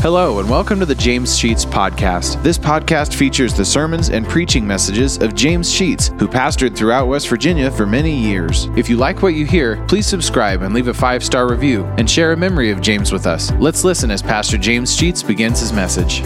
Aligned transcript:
Hello, 0.00 0.38
and 0.38 0.48
welcome 0.48 0.78
to 0.78 0.86
the 0.86 0.94
James 0.94 1.36
Sheets 1.36 1.64
Podcast. 1.64 2.40
This 2.44 2.56
podcast 2.56 3.14
features 3.14 3.52
the 3.52 3.64
sermons 3.64 4.10
and 4.10 4.24
preaching 4.28 4.64
messages 4.64 5.18
of 5.20 5.34
James 5.34 5.68
Sheets, 5.68 6.12
who 6.20 6.28
pastored 6.28 6.76
throughout 6.76 7.08
West 7.08 7.28
Virginia 7.28 7.68
for 7.68 7.84
many 7.84 8.14
years. 8.14 8.66
If 8.76 8.88
you 8.88 8.96
like 8.96 9.22
what 9.22 9.34
you 9.34 9.44
hear, 9.44 9.84
please 9.88 10.06
subscribe 10.06 10.62
and 10.62 10.72
leave 10.72 10.86
a 10.86 10.94
five 10.94 11.24
star 11.24 11.50
review 11.50 11.84
and 11.98 12.08
share 12.08 12.30
a 12.30 12.36
memory 12.36 12.70
of 12.70 12.80
James 12.80 13.10
with 13.10 13.26
us. 13.26 13.50
Let's 13.54 13.82
listen 13.82 14.12
as 14.12 14.22
Pastor 14.22 14.56
James 14.56 14.94
Sheets 14.94 15.20
begins 15.20 15.58
his 15.58 15.72
message. 15.72 16.20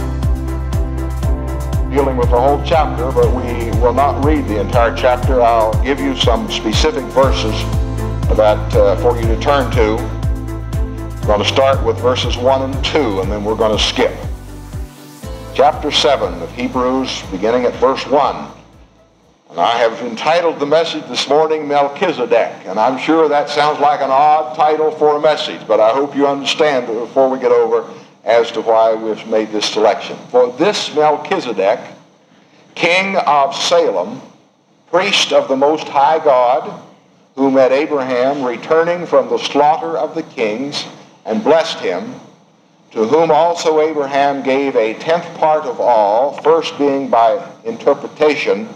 Dealing 1.91 2.19
with 2.19 2.29
the 2.29 2.39
whole 2.39 2.63
chapter, 2.67 3.11
but 3.11 3.35
we 3.35 3.71
will 3.81 3.95
not 3.95 4.23
read 4.23 4.47
the 4.49 4.61
entire 4.61 4.95
chapter. 4.95 5.41
I'll 5.41 5.83
give 5.83 5.99
you 5.99 6.15
some 6.15 6.51
specific 6.51 7.05
verses 7.05 7.59
that 8.37 8.75
uh, 8.77 8.97
for 8.97 9.19
you 9.19 9.27
to 9.29 9.41
turn 9.41 9.71
to. 9.73 10.22
We're 11.23 11.29
going 11.29 11.43
to 11.43 11.49
start 11.49 11.85
with 11.85 12.01
verses 12.01 12.37
1 12.37 12.63
and 12.63 12.85
2, 12.85 13.21
and 13.21 13.31
then 13.31 13.45
we're 13.45 13.55
going 13.55 13.79
to 13.79 13.83
skip. 13.83 14.13
Chapter 15.55 15.93
7 15.93 16.43
of 16.43 16.51
Hebrews, 16.51 17.23
beginning 17.31 17.65
at 17.65 17.75
verse 17.75 18.05
1. 18.09 18.51
And 19.51 19.61
I 19.61 19.79
have 19.79 20.01
entitled 20.01 20.59
the 20.59 20.67
message 20.67 21.07
this 21.07 21.29
morning 21.29 21.69
Melchizedek. 21.69 22.67
And 22.67 22.77
I'm 22.77 22.99
sure 22.99 23.29
that 23.29 23.49
sounds 23.49 23.79
like 23.79 24.01
an 24.01 24.11
odd 24.11 24.57
title 24.57 24.91
for 24.91 25.17
a 25.17 25.21
message, 25.21 25.65
but 25.69 25.79
I 25.79 25.91
hope 25.91 26.17
you 26.17 26.27
understand 26.27 26.89
before 26.89 27.31
we 27.31 27.39
get 27.39 27.53
over 27.53 27.89
as 28.25 28.51
to 28.51 28.61
why 28.61 28.93
we've 28.93 29.25
made 29.29 29.53
this 29.53 29.67
selection. 29.67 30.17
For 30.33 30.51
this 30.51 30.93
Melchizedek, 30.93 31.79
king 32.75 33.15
of 33.15 33.55
Salem, 33.55 34.21
priest 34.91 35.33
of 35.33 35.47
the 35.47 35.57
Most 35.57 35.87
High 35.87 36.19
God, 36.19 36.83
who 37.37 37.49
met 37.49 37.71
Abraham 37.71 38.43
returning 38.43 39.07
from 39.07 39.29
the 39.29 39.39
slaughter 39.39 39.97
of 39.97 40.17
the 40.17 40.25
kings, 40.25 40.85
and 41.25 41.43
blessed 41.45 41.79
him, 41.79 42.15
to 42.91 43.07
whom 43.07 43.31
also 43.31 43.81
Abraham 43.81 44.43
gave 44.43 44.77
a 44.77 44.95
tenth 44.95 45.27
part 45.39 45.65
of 45.65 45.81
all, 45.81 46.33
first 46.43 46.77
being 46.79 47.09
by 47.09 47.49
interpretation 47.65 48.69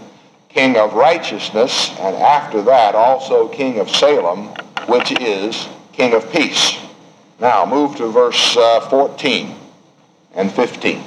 king 0.49 0.77
of 0.79 0.95
righteousness, 0.95 1.91
and 2.01 2.17
after 2.17 2.63
that 2.63 2.95
also 2.95 3.47
king 3.49 3.79
of 3.79 3.91
Salem, 3.91 4.47
which 4.87 5.13
is 5.21 5.69
king 5.93 6.15
of 6.15 6.31
peace. 6.33 6.79
Now 7.39 7.67
move 7.67 7.97
to 7.97 8.07
verse 8.07 8.57
uh, 8.57 8.81
14 8.89 9.55
and 10.35 10.51
15. 10.51 11.03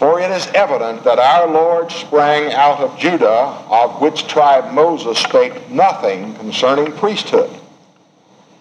For 0.00 0.20
it 0.20 0.32
is 0.32 0.48
evident 0.48 1.04
that 1.04 1.20
our 1.20 1.46
Lord 1.46 1.92
sprang 1.92 2.52
out 2.52 2.80
of 2.80 2.98
Judah, 2.98 3.28
of 3.70 4.00
which 4.00 4.26
tribe 4.26 4.72
Moses 4.72 5.18
spake 5.18 5.70
nothing 5.70 6.34
concerning 6.36 6.90
priesthood 6.92 7.59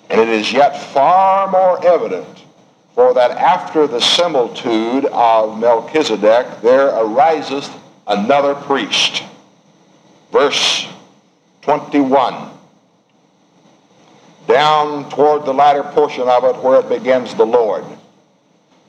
and 0.10 0.20
it 0.20 0.30
is 0.30 0.52
yet 0.52 0.78
far 0.92 1.50
more 1.50 1.86
evident 1.86 2.44
for 2.96 3.14
that 3.14 3.32
after 3.32 3.88
the 3.88 4.02
similitude 4.02 5.06
of 5.06 5.58
Melchizedek 5.60 6.62
there 6.62 6.88
ariseth 6.88 7.74
another 8.08 8.56
priest. 8.56 9.24
Verse 10.32 10.88
21. 11.62 12.50
Down 14.48 15.10
toward 15.12 15.46
the 15.46 15.54
latter 15.54 15.84
portion 15.84 16.28
of 16.28 16.44
it 16.44 16.62
where 16.64 16.80
it 16.80 16.90
begins 16.90 17.36
the 17.36 17.46
Lord. 17.46 17.86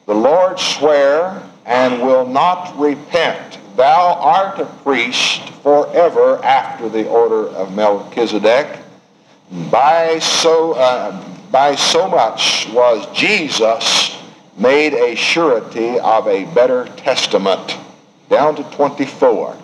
The 0.06 0.14
Lord 0.14 0.58
swear 0.58 1.42
and 1.66 2.02
will 2.02 2.26
not 2.26 2.76
repent. 2.78 3.58
Thou 3.76 4.14
art 4.14 4.58
a 4.58 4.64
priest 4.82 5.50
forever 5.62 6.42
after 6.42 6.88
the 6.88 7.06
order 7.06 7.48
of 7.48 7.74
Melchizedek 7.74 8.79
by 9.50 10.18
so, 10.20 10.72
uh, 10.72 11.24
by 11.50 11.74
so 11.74 12.08
much 12.08 12.68
was 12.70 13.06
Jesus 13.12 14.16
made 14.56 14.94
a 14.94 15.14
surety 15.16 15.98
of 15.98 16.26
a 16.28 16.44
better 16.54 16.86
testament. 16.96 17.76
Down 18.28 18.54
to 18.56 18.62
24. 18.76 19.56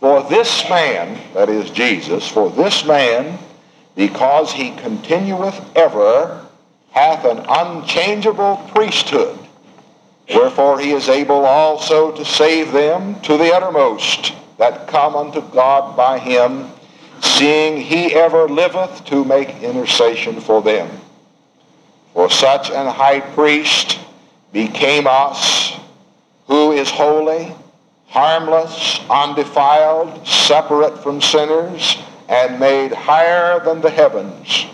For 0.00 0.22
this 0.24 0.68
man, 0.68 1.20
that 1.34 1.48
is 1.48 1.70
Jesus, 1.70 2.26
for 2.26 2.50
this 2.50 2.84
man, 2.84 3.38
because 3.94 4.52
he 4.52 4.70
continueth 4.76 5.60
ever, 5.76 6.46
hath 6.90 7.24
an 7.24 7.44
unchangeable 7.48 8.56
priesthood. 8.74 9.38
Wherefore 10.34 10.80
he 10.80 10.92
is 10.92 11.08
able 11.08 11.44
also 11.44 12.12
to 12.12 12.24
save 12.24 12.72
them 12.72 13.20
to 13.22 13.36
the 13.36 13.52
uttermost 13.52 14.32
that 14.58 14.86
come 14.86 15.16
unto 15.16 15.40
God 15.40 15.96
by 15.96 16.18
him 16.18 16.70
seeing 17.22 17.80
he 17.80 18.14
ever 18.14 18.48
liveth 18.48 19.04
to 19.06 19.24
make 19.24 19.62
intercession 19.62 20.40
for 20.40 20.60
them. 20.60 20.90
For 22.12 22.28
such 22.28 22.70
an 22.70 22.86
high 22.86 23.20
priest 23.20 23.98
became 24.52 25.06
us, 25.06 25.72
who 26.46 26.72
is 26.72 26.90
holy, 26.90 27.54
harmless, 28.08 29.00
undefiled, 29.08 30.26
separate 30.26 31.02
from 31.02 31.22
sinners, 31.22 31.96
and 32.28 32.60
made 32.60 32.92
higher 32.92 33.60
than 33.60 33.80
the 33.80 33.90
heavens, 33.90 34.66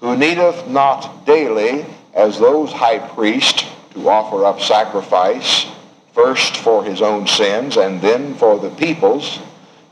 who 0.00 0.16
needeth 0.16 0.68
not 0.68 1.26
daily, 1.26 1.84
as 2.14 2.38
those 2.38 2.72
high 2.72 2.98
priests, 2.98 3.64
to 3.90 4.08
offer 4.08 4.44
up 4.44 4.60
sacrifice, 4.60 5.66
first 6.12 6.56
for 6.58 6.84
his 6.84 7.02
own 7.02 7.26
sins, 7.26 7.76
and 7.76 8.00
then 8.00 8.34
for 8.34 8.58
the 8.58 8.70
people's. 8.70 9.40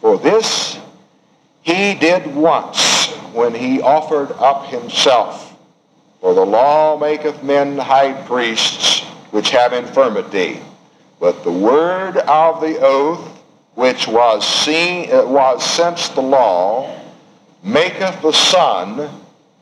For 0.01 0.17
this 0.17 0.79
he 1.69 1.95
did 1.95 2.35
once 2.35 3.09
when 3.35 3.55
he 3.55 3.83
offered 3.83 4.33
up 4.39 4.65
himself. 4.67 5.55
For 6.23 6.33
the 6.33 6.47
law 6.47 6.99
maketh 6.99 7.43
men 7.43 7.77
high 7.77 8.15
priests 8.23 9.03
which 9.33 9.51
have 9.51 9.75
infirmity. 9.75 10.61
But 11.21 11.45
the 11.45 11.53
word 11.53 12.17
of 12.17 12.63
the 12.63 12.79
oath, 12.81 13.21
which 13.75 14.09
was 14.09 14.47
seen 14.47 15.11
was 15.11 15.63
since 15.63 16.09
the 16.09 16.23
law, 16.23 16.99
maketh 17.63 18.23
the 18.23 18.33
Son 18.33 19.11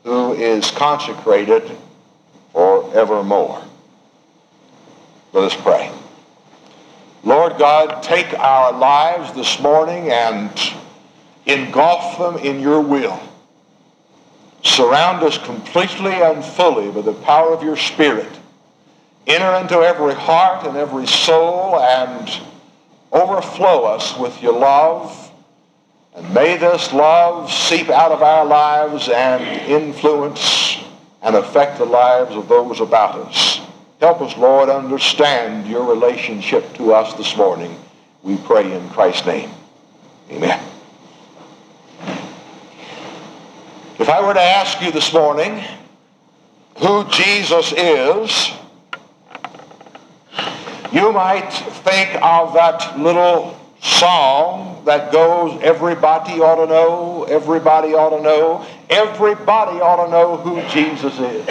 who 0.05 0.31
is 0.31 0.71
consecrated 0.71 1.69
forevermore. 2.53 3.61
Let 5.33 5.43
us 5.43 5.61
pray. 5.61 5.91
Lord 7.25 7.57
God, 7.57 8.01
take 8.01 8.33
our 8.39 8.71
lives 8.71 9.33
this 9.33 9.59
morning 9.59 10.09
and 10.09 10.49
engulf 11.47 12.17
them 12.17 12.37
in 12.37 12.59
your 12.59 12.81
will. 12.81 13.19
Surround 14.63 15.23
us 15.23 15.37
completely 15.37 16.13
and 16.13 16.43
fully 16.43 16.91
by 16.91 17.01
the 17.01 17.13
power 17.13 17.53
of 17.53 17.63
your 17.63 17.77
Spirit. 17.77 18.27
Enter 19.25 19.53
into 19.61 19.77
every 19.79 20.13
heart 20.13 20.65
and 20.65 20.77
every 20.77 21.05
soul 21.05 21.79
and 21.79 22.29
overflow 23.11 23.85
us 23.85 24.17
with 24.17 24.41
your 24.41 24.57
love. 24.57 25.31
And 26.15 26.33
may 26.33 26.57
this 26.57 26.93
love 26.93 27.51
seep 27.51 27.89
out 27.89 28.11
of 28.11 28.21
our 28.21 28.45
lives 28.45 29.09
and 29.09 29.43
influence 29.69 30.77
and 31.21 31.35
affect 31.35 31.77
the 31.77 31.85
lives 31.85 32.35
of 32.35 32.47
those 32.47 32.79
about 32.79 33.15
us. 33.15 33.61
Help 33.99 34.21
us, 34.21 34.37
Lord, 34.37 34.69
understand 34.69 35.67
your 35.67 35.83
relationship 35.83 36.73
to 36.75 36.93
us 36.93 37.13
this 37.15 37.35
morning. 37.35 37.75
We 38.23 38.37
pray 38.37 38.71
in 38.71 38.89
Christ's 38.89 39.25
name. 39.25 39.49
Amen. 40.31 40.76
If 43.99 44.09
I 44.09 44.21
were 44.21 44.35
to 44.35 44.39
ask 44.39 44.79
you 44.79 44.91
this 44.91 45.11
morning 45.11 45.63
who 46.77 47.03
Jesus 47.09 47.73
is, 47.75 48.51
you 50.91 51.11
might 51.11 51.49
think 51.49 52.13
of 52.21 52.53
that 52.53 52.99
little 52.99 53.59
song 53.81 54.83
that 54.85 55.11
goes, 55.11 55.59
Everybody 55.63 56.33
ought 56.33 56.63
to 56.63 56.67
know, 56.67 57.23
everybody 57.23 57.95
ought 57.95 58.15
to 58.15 58.21
know, 58.21 58.63
everybody 58.87 59.81
ought 59.81 60.05
to 60.05 60.11
know 60.11 60.37
who 60.37 60.61
Jesus 60.69 61.19
is. 61.19 61.45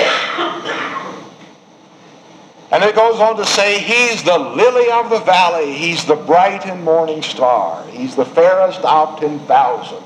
And 2.70 2.84
it 2.84 2.94
goes 2.94 3.18
on 3.18 3.36
to 3.38 3.44
say, 3.44 3.80
He's 3.80 4.22
the 4.22 4.38
lily 4.38 4.88
of 4.92 5.10
the 5.10 5.18
valley, 5.18 5.72
He's 5.72 6.04
the 6.04 6.14
bright 6.14 6.64
and 6.64 6.84
morning 6.84 7.22
star, 7.22 7.84
He's 7.88 8.14
the 8.14 8.24
fairest 8.24 8.82
of 8.82 9.18
ten 9.18 9.40
thousand. 9.40 10.04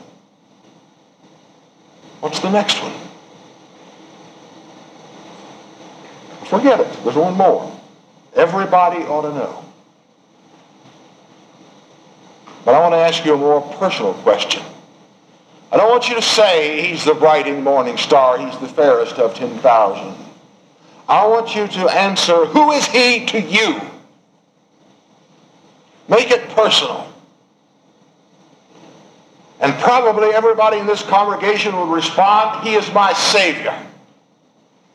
What's 2.20 2.40
the 2.40 2.50
next 2.50 2.80
one? 2.82 2.92
Forget 6.46 6.80
it. 6.80 6.92
There's 7.04 7.16
one 7.16 7.34
more. 7.34 7.78
Everybody 8.34 9.04
ought 9.04 9.22
to 9.22 9.34
know. 9.34 9.64
But 12.64 12.74
I 12.74 12.80
want 12.80 12.92
to 12.92 12.98
ask 12.98 13.24
you 13.24 13.34
a 13.34 13.38
more 13.38 13.62
personal 13.78 14.14
question. 14.14 14.62
I 15.72 15.76
don't 15.76 15.88
want 15.88 16.08
you 16.08 16.16
to 16.16 16.22
say 16.22 16.88
he's 16.88 17.04
the 17.04 17.14
bright 17.14 17.46
and 17.46 17.62
morning 17.62 17.96
star, 17.96 18.38
he's 18.38 18.58
the 18.58 18.68
fairest 18.68 19.16
of 19.18 19.34
10,000. 19.34 20.14
I 21.08 21.26
want 21.26 21.54
you 21.54 21.66
to 21.66 21.88
answer, 21.88 22.46
who 22.46 22.72
is 22.72 22.86
he 22.86 23.26
to 23.26 23.40
you? 23.40 23.80
Make 26.08 26.30
it 26.30 26.48
personal. 26.50 27.09
Probably 29.80 30.28
everybody 30.28 30.78
in 30.78 30.86
this 30.86 31.02
congregation 31.02 31.76
would 31.76 31.92
respond, 31.92 32.66
He 32.66 32.74
is 32.74 32.92
my 32.92 33.12
Savior. 33.12 33.74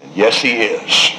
And 0.02 0.16
yes, 0.16 0.42
He 0.42 0.62
is. 0.62 1.16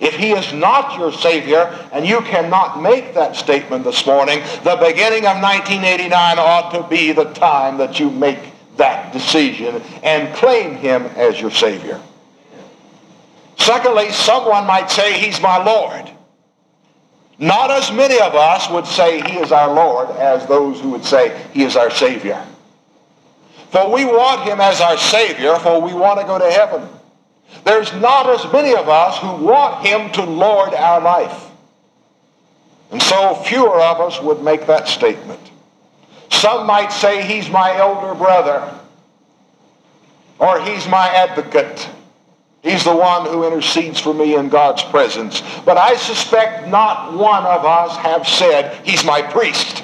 If 0.00 0.16
he 0.16 0.32
is 0.32 0.52
not 0.52 0.98
your 0.98 1.12
Savior 1.12 1.88
and 1.92 2.06
you 2.06 2.20
cannot 2.22 2.82
make 2.82 3.14
that 3.14 3.36
statement 3.36 3.84
this 3.84 4.04
morning, 4.04 4.40
the 4.64 4.76
beginning 4.76 5.24
of 5.24 5.40
1989 5.40 6.38
ought 6.38 6.70
to 6.72 6.82
be 6.88 7.12
the 7.12 7.32
time 7.32 7.78
that 7.78 7.98
you 8.00 8.10
make 8.10 8.38
that 8.76 9.12
decision 9.12 9.80
and 10.02 10.34
claim 10.36 10.74
him 10.74 11.04
as 11.16 11.40
your 11.40 11.50
Savior. 11.50 12.00
Secondly, 13.56 14.10
someone 14.10 14.66
might 14.66 14.90
say 14.90 15.18
he's 15.18 15.40
my 15.40 15.62
Lord. 15.62 16.10
Not 17.38 17.70
as 17.70 17.90
many 17.90 18.20
of 18.20 18.34
us 18.34 18.68
would 18.70 18.86
say 18.86 19.20
he 19.22 19.38
is 19.38 19.52
our 19.52 19.72
Lord 19.72 20.10
as 20.10 20.46
those 20.46 20.80
who 20.80 20.90
would 20.90 21.04
say 21.04 21.40
he 21.52 21.62
is 21.62 21.76
our 21.76 21.90
Savior. 21.90 22.44
For 23.74 23.90
we 23.90 24.04
want 24.04 24.48
him 24.48 24.60
as 24.60 24.80
our 24.80 24.96
Savior, 24.96 25.56
for 25.56 25.82
we 25.82 25.92
want 25.92 26.20
to 26.20 26.26
go 26.26 26.38
to 26.38 26.48
heaven. 26.48 26.88
There's 27.64 27.92
not 27.94 28.30
as 28.30 28.52
many 28.52 28.72
of 28.72 28.88
us 28.88 29.18
who 29.18 29.44
want 29.44 29.84
him 29.84 30.12
to 30.12 30.22
lord 30.22 30.72
our 30.74 31.00
life. 31.00 31.50
And 32.92 33.02
so 33.02 33.34
fewer 33.34 33.80
of 33.80 34.00
us 34.00 34.22
would 34.22 34.44
make 34.44 34.68
that 34.68 34.86
statement. 34.86 35.40
Some 36.30 36.68
might 36.68 36.92
say 36.92 37.22
he's 37.22 37.50
my 37.50 37.76
elder 37.76 38.14
brother, 38.14 38.78
or 40.38 40.60
he's 40.60 40.86
my 40.86 41.08
advocate. 41.08 41.90
He's 42.62 42.84
the 42.84 42.94
one 42.94 43.26
who 43.26 43.44
intercedes 43.44 43.98
for 43.98 44.14
me 44.14 44.36
in 44.36 44.50
God's 44.50 44.84
presence. 44.84 45.42
But 45.64 45.78
I 45.78 45.96
suspect 45.96 46.68
not 46.68 47.12
one 47.12 47.44
of 47.44 47.64
us 47.64 47.96
have 47.96 48.28
said, 48.28 48.86
he's 48.86 49.04
my 49.04 49.20
priest. 49.20 49.83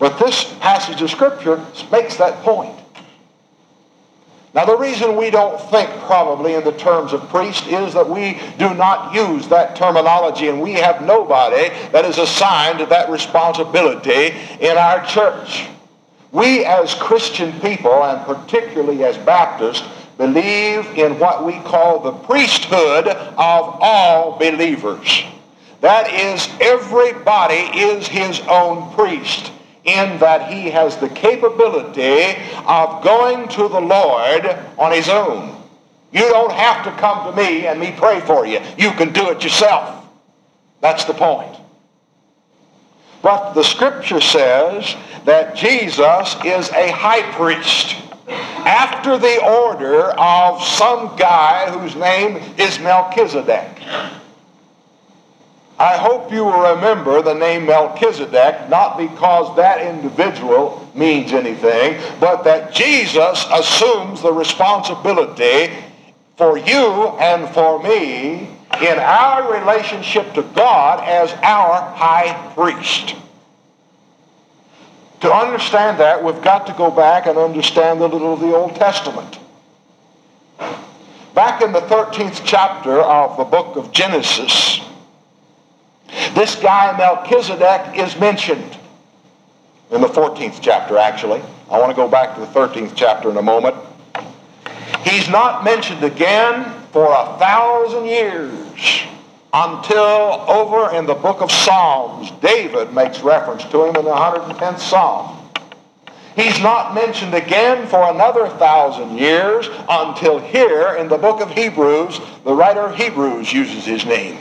But 0.00 0.18
this 0.18 0.44
passage 0.60 1.02
of 1.02 1.10
Scripture 1.10 1.64
makes 1.92 2.16
that 2.16 2.42
point. 2.42 2.74
Now, 4.54 4.64
the 4.64 4.76
reason 4.76 5.16
we 5.16 5.30
don't 5.30 5.60
think 5.70 5.88
probably 6.00 6.54
in 6.54 6.64
the 6.64 6.72
terms 6.72 7.12
of 7.12 7.28
priest 7.28 7.66
is 7.68 7.94
that 7.94 8.08
we 8.08 8.40
do 8.58 8.74
not 8.74 9.14
use 9.14 9.46
that 9.48 9.76
terminology, 9.76 10.48
and 10.48 10.60
we 10.60 10.72
have 10.72 11.02
nobody 11.02 11.68
that 11.92 12.04
is 12.04 12.18
assigned 12.18 12.80
that 12.80 13.10
responsibility 13.10 14.34
in 14.58 14.76
our 14.76 15.04
church. 15.04 15.66
We, 16.32 16.64
as 16.64 16.94
Christian 16.94 17.52
people, 17.60 18.02
and 18.02 18.24
particularly 18.24 19.04
as 19.04 19.18
Baptists, 19.18 19.86
believe 20.16 20.86
in 20.98 21.18
what 21.18 21.44
we 21.44 21.60
call 21.60 22.00
the 22.00 22.12
priesthood 22.12 23.06
of 23.06 23.36
all 23.36 24.38
believers. 24.38 25.24
That 25.82 26.12
is, 26.12 26.48
everybody 26.60 27.78
is 27.78 28.08
his 28.08 28.40
own 28.48 28.92
priest 28.94 29.52
in 29.92 30.18
that 30.18 30.52
he 30.52 30.70
has 30.70 30.96
the 30.96 31.08
capability 31.08 32.36
of 32.66 33.02
going 33.02 33.48
to 33.48 33.68
the 33.68 33.80
Lord 33.80 34.46
on 34.78 34.92
his 34.92 35.08
own. 35.08 35.56
You 36.12 36.28
don't 36.28 36.52
have 36.52 36.84
to 36.84 36.90
come 37.00 37.30
to 37.30 37.36
me 37.36 37.66
and 37.66 37.78
me 37.78 37.94
pray 37.96 38.20
for 38.20 38.46
you. 38.46 38.60
You 38.76 38.90
can 38.92 39.12
do 39.12 39.30
it 39.30 39.42
yourself. 39.42 40.04
That's 40.80 41.04
the 41.04 41.14
point. 41.14 41.56
But 43.22 43.52
the 43.52 43.62
scripture 43.62 44.20
says 44.20 44.96
that 45.24 45.54
Jesus 45.54 46.34
is 46.44 46.70
a 46.70 46.90
high 46.90 47.30
priest 47.32 47.96
after 48.28 49.18
the 49.18 49.44
order 49.44 50.10
of 50.12 50.62
some 50.62 51.16
guy 51.16 51.70
whose 51.70 51.94
name 51.96 52.36
is 52.58 52.78
Melchizedek. 52.78 53.82
I 55.80 55.96
hope 55.96 56.30
you 56.30 56.44
will 56.44 56.74
remember 56.74 57.22
the 57.22 57.32
name 57.32 57.64
Melchizedek, 57.64 58.68
not 58.68 58.98
because 58.98 59.56
that 59.56 59.80
individual 59.80 60.86
means 60.94 61.32
anything, 61.32 61.98
but 62.20 62.44
that 62.44 62.74
Jesus 62.74 63.46
assumes 63.50 64.20
the 64.20 64.30
responsibility 64.30 65.72
for 66.36 66.58
you 66.58 67.16
and 67.18 67.48
for 67.54 67.82
me 67.82 68.50
in 68.82 68.98
our 68.98 69.58
relationship 69.58 70.34
to 70.34 70.42
God 70.42 71.02
as 71.08 71.32
our 71.42 71.80
high 71.96 72.52
priest. 72.54 73.16
To 75.22 75.32
understand 75.32 75.98
that, 75.98 76.22
we've 76.22 76.42
got 76.42 76.66
to 76.66 76.74
go 76.74 76.90
back 76.90 77.26
and 77.26 77.38
understand 77.38 78.00
a 78.00 78.06
little 78.06 78.34
of 78.34 78.40
the 78.40 78.54
Old 78.54 78.74
Testament. 78.74 79.38
Back 81.34 81.62
in 81.62 81.72
the 81.72 81.80
13th 81.80 82.42
chapter 82.44 83.00
of 83.00 83.38
the 83.38 83.44
book 83.44 83.76
of 83.76 83.92
Genesis, 83.92 84.80
this 86.34 86.56
guy 86.56 86.96
Melchizedek 86.96 87.98
is 87.98 88.18
mentioned 88.18 88.76
in 89.90 90.00
the 90.00 90.08
14th 90.08 90.60
chapter, 90.60 90.98
actually. 90.98 91.42
I 91.70 91.78
want 91.78 91.90
to 91.90 91.96
go 91.96 92.08
back 92.08 92.34
to 92.34 92.40
the 92.40 92.46
13th 92.46 92.92
chapter 92.94 93.30
in 93.30 93.36
a 93.36 93.42
moment. 93.42 93.76
He's 95.04 95.28
not 95.28 95.64
mentioned 95.64 96.04
again 96.04 96.64
for 96.92 97.06
a 97.06 97.38
thousand 97.38 98.06
years 98.06 99.02
until 99.52 100.44
over 100.48 100.94
in 100.94 101.06
the 101.06 101.14
book 101.14 101.40
of 101.40 101.50
Psalms, 101.50 102.30
David 102.40 102.92
makes 102.92 103.20
reference 103.20 103.64
to 103.64 103.84
him 103.84 103.96
in 103.96 104.04
the 104.04 104.12
110th 104.12 104.78
Psalm. 104.78 105.36
He's 106.36 106.60
not 106.60 106.94
mentioned 106.94 107.34
again 107.34 107.88
for 107.88 108.08
another 108.10 108.48
thousand 108.48 109.18
years 109.18 109.68
until 109.88 110.38
here 110.38 110.94
in 110.96 111.08
the 111.08 111.18
book 111.18 111.40
of 111.40 111.50
Hebrews, 111.50 112.20
the 112.44 112.54
writer 112.54 112.80
of 112.80 112.94
Hebrews 112.94 113.52
uses 113.52 113.84
his 113.84 114.06
name. 114.06 114.38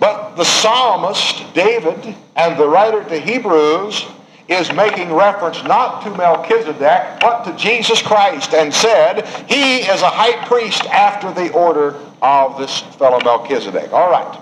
But 0.00 0.23
the 0.36 0.44
psalmist, 0.44 1.52
David, 1.54 2.14
and 2.36 2.58
the 2.58 2.68
writer 2.68 3.04
to 3.04 3.18
Hebrews 3.18 4.06
is 4.48 4.72
making 4.72 5.12
reference 5.12 5.62
not 5.64 6.02
to 6.04 6.10
Melchizedek, 6.10 7.20
but 7.20 7.44
to 7.44 7.56
Jesus 7.56 8.02
Christ, 8.02 8.52
and 8.52 8.72
said, 8.72 9.26
He 9.48 9.76
is 9.78 10.02
a 10.02 10.10
high 10.10 10.44
priest 10.46 10.84
after 10.86 11.32
the 11.32 11.52
order 11.52 11.98
of 12.20 12.58
this 12.58 12.80
fellow 12.80 13.20
Melchizedek. 13.24 13.92
All 13.92 14.10
right. 14.10 14.38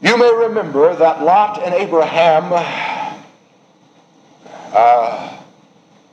You 0.00 0.16
may 0.16 0.32
remember 0.32 0.94
that 0.94 1.22
Lot 1.22 1.62
and 1.62 1.74
Abraham 1.74 2.52
uh, 4.72 5.38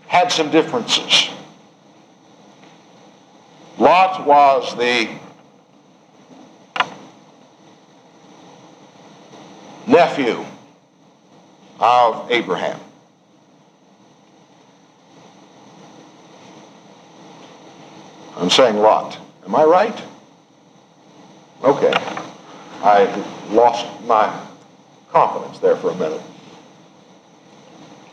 had 0.08 0.32
some 0.32 0.52
differences. 0.52 1.30
Lot 3.78 4.26
was 4.26 4.76
the 4.78 5.10
nephew 9.88 10.46
of 11.80 12.32
Abraham. 12.32 12.80
I'm 18.36 18.50
saying 18.50 18.78
Lot. 18.78 19.18
Am 19.46 19.56
I 19.56 19.64
right? 19.64 20.04
Okay. 21.64 21.94
I 22.82 23.06
lost 23.52 23.86
my 24.04 24.42
confidence 25.12 25.60
there 25.60 25.76
for 25.76 25.92
a 25.92 25.96
minute. 25.96 26.22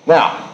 Now, 0.06 0.50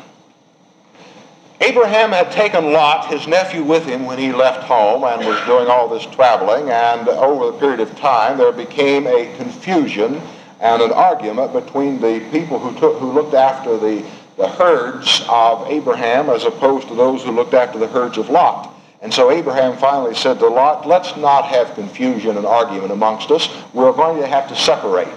Abraham 1.60 2.12
had 2.12 2.30
taken 2.30 2.72
Lot, 2.72 3.08
his 3.08 3.26
nephew, 3.26 3.62
with 3.62 3.84
him 3.84 4.06
when 4.06 4.18
he 4.18 4.32
left 4.32 4.62
home 4.62 5.04
and 5.04 5.26
was 5.26 5.44
doing 5.46 5.68
all 5.68 5.88
this 5.88 6.06
traveling, 6.06 6.70
and 6.70 7.08
over 7.08 7.50
the 7.50 7.58
period 7.58 7.80
of 7.80 7.94
time 7.96 8.38
there 8.38 8.52
became 8.52 9.06
a 9.06 9.34
confusion 9.36 10.20
and 10.60 10.82
an 10.82 10.92
argument 10.92 11.52
between 11.52 12.00
the 12.00 12.26
people 12.30 12.58
who, 12.58 12.78
took, 12.78 12.98
who 12.98 13.12
looked 13.12 13.34
after 13.34 13.76
the, 13.76 14.04
the 14.36 14.48
herds 14.48 15.24
of 15.28 15.66
Abraham 15.68 16.30
as 16.30 16.44
opposed 16.44 16.88
to 16.88 16.94
those 16.94 17.22
who 17.22 17.32
looked 17.32 17.54
after 17.54 17.78
the 17.78 17.88
herds 17.88 18.18
of 18.18 18.30
Lot. 18.30 18.74
And 19.02 19.12
so 19.12 19.30
Abraham 19.30 19.76
finally 19.76 20.14
said 20.14 20.38
to 20.38 20.48
Lot, 20.48 20.86
let's 20.86 21.16
not 21.16 21.44
have 21.46 21.74
confusion 21.74 22.36
and 22.36 22.46
argument 22.46 22.92
amongst 22.92 23.30
us. 23.30 23.48
We're 23.74 23.92
going 23.92 24.20
to 24.20 24.26
have 24.26 24.48
to 24.48 24.56
separate. 24.56 25.08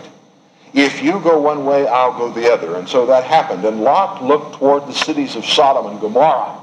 If 0.73 1.01
you 1.01 1.19
go 1.21 1.41
one 1.41 1.65
way, 1.65 1.87
I'll 1.87 2.17
go 2.17 2.31
the 2.31 2.51
other. 2.51 2.75
And 2.75 2.87
so 2.87 3.05
that 3.07 3.23
happened. 3.23 3.65
And 3.65 3.81
Lot 3.81 4.23
looked 4.23 4.55
toward 4.55 4.85
the 4.85 4.93
cities 4.93 5.35
of 5.35 5.45
Sodom 5.45 5.91
and 5.91 5.99
Gomorrah. 5.99 6.59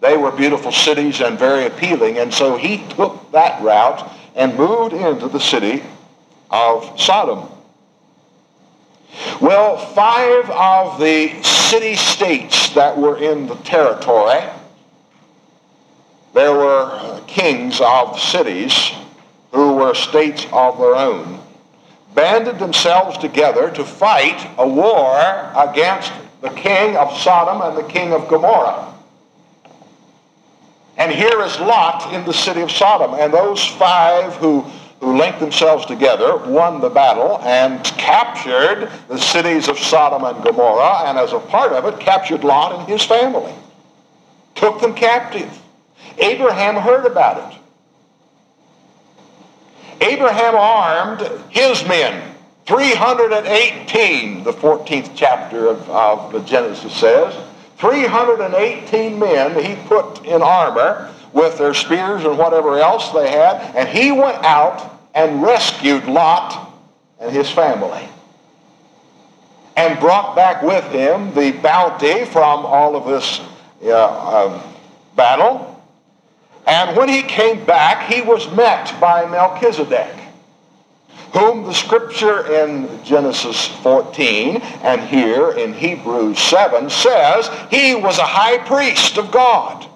They 0.00 0.16
were 0.16 0.30
beautiful 0.30 0.72
cities 0.72 1.20
and 1.20 1.38
very 1.38 1.64
appealing. 1.64 2.18
And 2.18 2.34
so 2.34 2.56
he 2.56 2.86
took 2.88 3.32
that 3.32 3.62
route 3.62 4.10
and 4.34 4.54
moved 4.56 4.92
into 4.92 5.28
the 5.28 5.40
city 5.40 5.82
of 6.50 7.00
Sodom. 7.00 7.48
Well, 9.40 9.76
five 9.76 10.50
of 10.50 10.98
the 10.98 11.42
city 11.42 11.96
states 11.96 12.70
that 12.74 12.96
were 12.96 13.18
in 13.18 13.46
the 13.46 13.56
territory, 13.56 14.42
there 16.34 16.52
were 16.52 17.20
kings 17.26 17.80
of 17.80 18.18
cities 18.20 18.92
who 19.52 19.74
were 19.74 19.94
states 19.94 20.46
of 20.52 20.78
their 20.78 20.96
own, 20.96 21.40
banded 22.14 22.58
themselves 22.58 23.16
together 23.18 23.70
to 23.70 23.84
fight 23.84 24.46
a 24.58 24.68
war 24.68 25.18
against 25.56 26.12
the 26.40 26.50
king 26.50 26.96
of 26.96 27.16
Sodom 27.18 27.62
and 27.62 27.76
the 27.76 27.90
king 27.90 28.12
of 28.12 28.28
Gomorrah. 28.28 28.92
And 30.98 31.12
here 31.12 31.42
is 31.42 31.58
Lot 31.60 32.12
in 32.12 32.24
the 32.24 32.32
city 32.32 32.62
of 32.62 32.70
Sodom. 32.70 33.14
And 33.14 33.32
those 33.32 33.64
five 33.64 34.34
who 34.36 34.64
who 35.00 35.16
linked 35.16 35.40
themselves 35.40 35.84
together, 35.86 36.36
won 36.36 36.80
the 36.80 36.88
battle, 36.88 37.38
and 37.42 37.84
captured 37.84 38.90
the 39.08 39.18
cities 39.18 39.68
of 39.68 39.78
Sodom 39.78 40.24
and 40.24 40.42
Gomorrah, 40.42 41.08
and 41.08 41.18
as 41.18 41.32
a 41.32 41.38
part 41.38 41.72
of 41.72 41.84
it, 41.84 42.00
captured 42.00 42.44
Lot 42.44 42.78
and 42.78 42.88
his 42.88 43.02
family. 43.02 43.52
Took 44.54 44.80
them 44.80 44.94
captive. 44.94 45.50
Abraham 46.18 46.76
heard 46.76 47.04
about 47.04 47.52
it. 47.52 47.58
Abraham 50.00 50.54
armed 50.54 51.20
his 51.50 51.86
men, 51.86 52.34
318, 52.66 54.44
the 54.44 54.52
14th 54.52 55.10
chapter 55.14 55.66
of, 55.68 55.88
of 55.90 56.46
Genesis 56.46 56.94
says. 56.94 57.34
318 57.78 59.18
men 59.18 59.62
he 59.62 59.76
put 59.86 60.24
in 60.24 60.40
armor 60.42 61.12
with 61.36 61.58
their 61.58 61.74
spears 61.74 62.24
and 62.24 62.38
whatever 62.38 62.78
else 62.78 63.10
they 63.10 63.30
had, 63.30 63.76
and 63.76 63.86
he 63.86 64.10
went 64.10 64.42
out 64.42 64.90
and 65.14 65.42
rescued 65.42 66.06
Lot 66.06 66.72
and 67.20 67.30
his 67.30 67.50
family 67.50 68.08
and 69.76 70.00
brought 70.00 70.34
back 70.34 70.62
with 70.62 70.84
him 70.86 71.34
the 71.34 71.52
bounty 71.52 72.24
from 72.24 72.64
all 72.64 72.96
of 72.96 73.06
this 73.06 73.40
uh, 73.84 74.46
um, 74.46 74.62
battle. 75.14 75.78
And 76.66 76.96
when 76.96 77.10
he 77.10 77.22
came 77.22 77.66
back, 77.66 78.10
he 78.10 78.22
was 78.22 78.50
met 78.52 78.98
by 78.98 79.26
Melchizedek, 79.26 80.16
whom 81.34 81.64
the 81.64 81.74
scripture 81.74 82.50
in 82.64 83.04
Genesis 83.04 83.68
14 83.82 84.56
and 84.56 85.02
here 85.02 85.52
in 85.52 85.74
Hebrews 85.74 86.38
7 86.38 86.88
says 86.88 87.50
he 87.70 87.94
was 87.94 88.18
a 88.18 88.24
high 88.24 88.56
priest 88.66 89.18
of 89.18 89.30
God. 89.30 89.86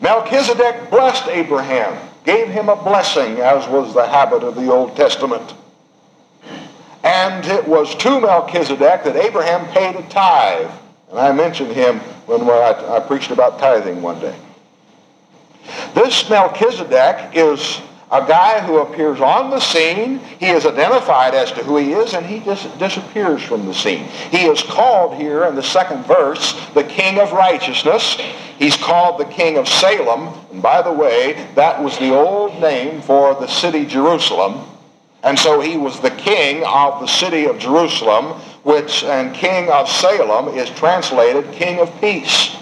Melchizedek 0.00 0.90
blessed 0.90 1.28
Abraham, 1.28 1.98
gave 2.24 2.48
him 2.48 2.68
a 2.68 2.76
blessing, 2.76 3.38
as 3.40 3.68
was 3.68 3.94
the 3.94 4.06
habit 4.06 4.42
of 4.42 4.54
the 4.54 4.70
Old 4.70 4.94
Testament. 4.96 5.54
And 7.02 7.44
it 7.46 7.66
was 7.66 7.94
to 7.96 8.20
Melchizedek 8.20 9.04
that 9.04 9.16
Abraham 9.16 9.66
paid 9.72 9.96
a 9.96 10.08
tithe. 10.08 10.70
And 11.10 11.18
I 11.18 11.32
mentioned 11.32 11.72
him 11.72 12.00
when 12.26 12.42
I, 12.42 12.96
I 12.96 13.00
preached 13.00 13.30
about 13.30 13.58
tithing 13.58 14.02
one 14.02 14.20
day. 14.20 14.36
This 15.94 16.28
Melchizedek 16.28 17.34
is 17.34 17.80
a 18.10 18.26
guy 18.26 18.60
who 18.60 18.78
appears 18.78 19.20
on 19.20 19.50
the 19.50 19.60
scene. 19.60 20.18
He 20.40 20.46
is 20.46 20.64
identified 20.64 21.34
as 21.34 21.52
to 21.52 21.62
who 21.62 21.76
he 21.76 21.92
is, 21.92 22.14
and 22.14 22.24
he 22.24 22.40
just 22.40 22.78
disappears 22.78 23.42
from 23.42 23.66
the 23.66 23.74
scene. 23.74 24.04
He 24.30 24.46
is 24.46 24.62
called 24.62 25.16
here 25.16 25.44
in 25.44 25.54
the 25.54 25.62
second 25.62 26.04
verse 26.06 26.58
the 26.74 26.84
King 26.84 27.18
of 27.18 27.32
Righteousness. 27.32 28.16
He's 28.58 28.76
called 28.76 29.20
the 29.20 29.26
King 29.26 29.58
of 29.58 29.68
Salem. 29.68 30.34
And 30.50 30.62
by 30.62 30.80
the 30.82 30.92
way, 30.92 31.48
that 31.54 31.82
was 31.82 31.98
the 31.98 32.14
old 32.14 32.60
name 32.60 33.02
for 33.02 33.34
the 33.34 33.46
city 33.46 33.84
Jerusalem. 33.84 34.64
And 35.22 35.38
so 35.38 35.60
he 35.60 35.76
was 35.76 36.00
the 36.00 36.10
king 36.10 36.64
of 36.64 37.00
the 37.00 37.06
city 37.06 37.46
of 37.46 37.58
Jerusalem, 37.58 38.40
which, 38.62 39.04
and 39.04 39.34
king 39.34 39.68
of 39.68 39.88
Salem 39.88 40.48
is 40.56 40.70
translated 40.70 41.52
king 41.52 41.80
of 41.80 42.00
peace. 42.00 42.56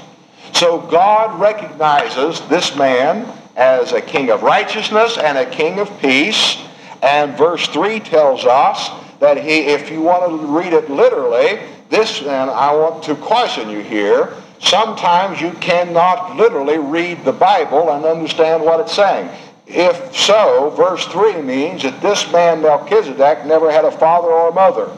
So 0.55 0.81
God 0.81 1.39
recognizes 1.39 2.41
this 2.49 2.75
man 2.75 3.31
as 3.57 3.93
a 3.93 4.01
king 4.01 4.31
of 4.31 4.43
righteousness 4.43 5.19
and 5.19 5.39
a 5.39 5.51
king 5.51 5.79
of 5.79 5.99
peace. 6.01 6.59
And 7.03 7.37
verse 7.37 7.67
3 7.69 8.01
tells 8.01 8.45
us 8.45 8.91
that 9.19 9.39
he, 9.39 9.61
if 9.61 9.91
you 9.91 10.03
want 10.03 10.31
to 10.31 10.47
read 10.47 10.73
it 10.73 10.91
literally, 10.91 11.59
this, 11.89 12.21
and 12.21 12.51
I 12.51 12.75
want 12.75 13.03
to 13.05 13.15
caution 13.17 13.71
you 13.71 13.81
here, 13.81 14.35
sometimes 14.61 15.41
you 15.41 15.53
cannot 15.53 16.37
literally 16.37 16.79
read 16.79 17.25
the 17.25 17.33
Bible 17.33 17.91
and 17.91 18.05
understand 18.05 18.63
what 18.63 18.81
it's 18.81 18.95
saying. 18.95 19.31
If 19.67 20.15
so, 20.15 20.71
verse 20.71 21.07
3 21.07 21.43
means 21.43 21.83
that 21.83 22.01
this 22.01 22.31
man 22.31 22.63
Melchizedek 22.63 23.47
never 23.47 23.71
had 23.71 23.85
a 23.85 23.91
father 23.91 24.29
or 24.29 24.51
a 24.51 24.55
mother. 24.55 24.91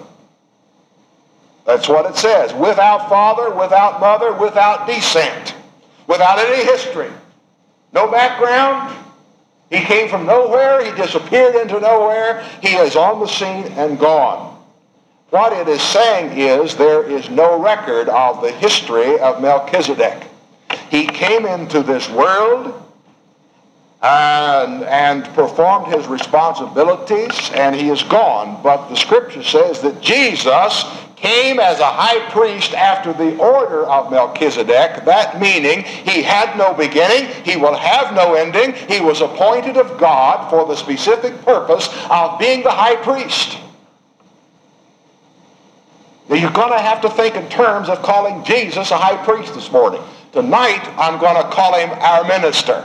That's 1.65 1.89
what 1.89 2.07
it 2.07 2.17
says. 2.17 2.53
Without 2.55 3.09
father, 3.09 3.55
without 3.55 4.01
mother, 4.01 4.33
without 4.33 4.87
descent, 4.87 5.55
without 6.07 6.39
any 6.39 6.65
history, 6.65 7.11
no 7.93 8.11
background. 8.11 8.97
He 9.71 9.81
came 9.81 10.09
from 10.09 10.27
nowhere. 10.27 10.85
He 10.85 10.93
disappeared 10.97 11.55
into 11.55 11.79
nowhere. 11.81 12.43
He 12.63 12.75
is 12.75 12.97
on 12.97 13.21
the 13.21 13.27
scene 13.27 13.73
and 13.77 13.99
gone. 13.99 14.57
What 15.31 15.53
it 15.53 15.69
is 15.69 15.83
saying 15.83 16.39
is 16.39 16.75
there 16.77 17.03
is 17.03 17.29
no 17.29 17.61
record 17.61 18.09
of 18.09 18.41
the 18.41 18.51
history 18.51 19.19
of 19.19 19.43
Melchizedek. 19.43 20.25
He 20.91 21.07
came 21.07 21.45
into 21.45 21.83
this 21.83 22.09
world 22.09 22.83
and, 24.01 24.85
and 24.85 25.25
performed 25.35 25.93
his 25.93 26.07
responsibilities, 26.07 27.51
and 27.53 27.77
he 27.77 27.91
is 27.91 28.03
gone. 28.05 28.63
But 28.63 28.89
the 28.89 28.97
scripture 28.97 29.43
says 29.43 29.83
that 29.83 30.01
Jesus 30.01 30.85
came 31.21 31.59
as 31.59 31.81
a 31.81 31.85
high 31.85 32.31
priest 32.31 32.75
after 32.75 33.13
the 33.13 33.37
order 33.39 33.85
of 33.85 34.11
Melchizedek, 34.11 35.05
that 35.05 35.41
meaning 35.41 35.83
he 35.83 36.23
had 36.23 36.57
no 36.57 36.75
beginning, 36.75 37.33
he 37.45 37.57
will 37.57 37.75
have 37.75 38.15
no 38.15 38.35
ending, 38.35 38.73
he 38.73 39.01
was 39.01 39.21
appointed 39.21 39.77
of 39.77 39.99
God 39.99 40.49
for 40.49 40.67
the 40.67 40.77
specific 40.77 41.43
purpose 41.43 41.89
of 42.11 42.39
being 42.39 42.63
the 42.63 42.71
high 42.71 42.97
priest. 42.97 43.59
Now 46.29 46.37
you're 46.37 46.51
going 46.51 46.73
to 46.73 46.79
have 46.79 47.01
to 47.03 47.11
think 47.11 47.37
in 47.37 47.49
terms 47.49 47.89
of 47.89 48.03
calling 48.03 48.45
Jesus 48.45 48.91
a 48.91 48.97
high 48.97 49.23
priest 49.25 49.55
this 49.55 49.73
morning. 49.73 50.03
Tonight, 50.33 50.87
I'm 50.99 51.19
going 51.19 51.43
to 51.43 51.51
call 51.51 51.75
him 51.75 51.91
our 51.91 52.25
minister. 52.25 52.85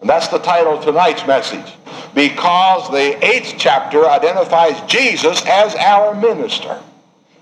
And 0.00 0.10
that's 0.10 0.28
the 0.28 0.38
title 0.38 0.78
of 0.78 0.84
tonight's 0.84 1.26
message. 1.26 1.74
Because 2.14 2.90
the 2.90 3.24
eighth 3.24 3.54
chapter 3.56 4.04
identifies 4.08 4.80
Jesus 4.90 5.44
as 5.46 5.76
our 5.76 6.14
minister. 6.14 6.82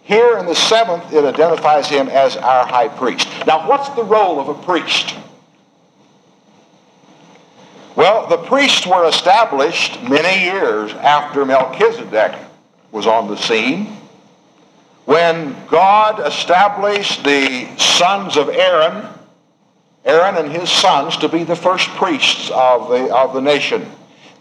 Here 0.08 0.38
in 0.38 0.46
the 0.46 0.54
seventh, 0.54 1.12
it 1.12 1.24
identifies 1.24 1.88
him 1.88 2.08
as 2.08 2.36
our 2.36 2.66
high 2.66 2.88
priest. 2.88 3.28
Now, 3.46 3.68
what's 3.68 3.90
the 3.90 4.02
role 4.02 4.40
of 4.40 4.48
a 4.48 4.54
priest? 4.54 5.14
Well, 7.94 8.26
the 8.26 8.38
priests 8.38 8.86
were 8.86 9.06
established 9.06 10.02
many 10.02 10.44
years 10.44 10.92
after 10.92 11.44
Melchizedek 11.44 12.36
was 12.90 13.06
on 13.06 13.28
the 13.28 13.36
scene. 13.36 13.98
When 15.04 15.54
God 15.68 16.26
established 16.26 17.22
the 17.22 17.68
sons 17.76 18.36
of 18.36 18.48
Aaron 18.48 19.06
Aaron 20.08 20.36
and 20.36 20.50
his 20.50 20.70
sons 20.70 21.18
to 21.18 21.28
be 21.28 21.44
the 21.44 21.54
first 21.54 21.86
priests 21.90 22.50
of 22.50 22.88
the, 22.88 23.14
of 23.14 23.34
the 23.34 23.42
nation. 23.42 23.86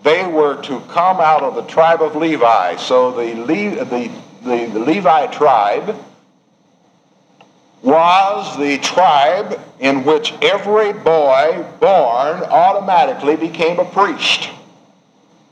They 0.04 0.26
were 0.26 0.62
to 0.62 0.80
come 0.82 1.20
out 1.20 1.44
of 1.44 1.56
the 1.56 1.64
tribe 1.64 2.02
of 2.02 2.16
Levi. 2.16 2.78
So 2.78 3.12
the, 3.12 3.36
Le- 3.36 3.84
the, 3.84 4.10
the, 4.48 4.66
the 4.74 4.80
Levi 4.80 5.28
tribe 5.28 5.96
was 7.84 8.58
the 8.58 8.78
tribe 8.80 9.60
in 9.80 10.04
which 10.04 10.34
every 10.42 10.94
boy 10.94 11.66
born 11.80 12.44
automatically 12.44 13.36
became 13.36 13.80
a 13.80 13.86
priest. 13.86 14.50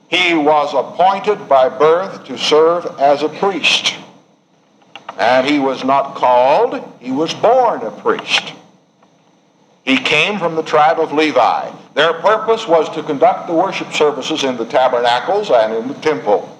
He 0.10 0.34
was 0.34 0.74
appointed 0.74 1.48
by 1.48 1.70
birth 1.70 2.26
to 2.26 2.38
serve 2.38 2.86
as 3.00 3.24
a 3.24 3.30
priest. 3.30 3.96
And 5.18 5.48
he 5.48 5.60
was 5.60 5.84
not 5.84 6.16
called, 6.16 6.84
he 7.00 7.12
was 7.12 7.34
born 7.34 7.82
a 7.82 7.92
priest. 7.92 8.54
He 9.84 9.98
came 9.98 10.40
from 10.40 10.56
the 10.56 10.64
tribe 10.64 11.00
of 11.00 11.14
Levi. 11.14 11.72
Their 11.94 12.14
purpose 12.14 12.68
was 12.68 12.90
to 12.96 13.04
conduct 13.04 13.48
the 13.48 13.54
worship 13.54 13.94
services 13.94 14.44
in 14.44 14.58
the 14.58 14.66
tabernacles 14.66 15.52
and 15.52 15.74
in 15.74 15.88
the 15.88 15.94
temple. 15.96 16.55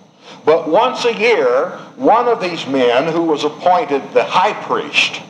But 0.46 0.70
once 0.70 1.06
a 1.06 1.14
year, 1.14 1.70
one 1.96 2.28
of 2.28 2.40
these 2.40 2.66
men 2.68 3.12
who 3.12 3.24
was 3.24 3.44
appointed 3.44 4.02
the 4.14 4.24
high 4.24 4.54
priest, 4.64 5.22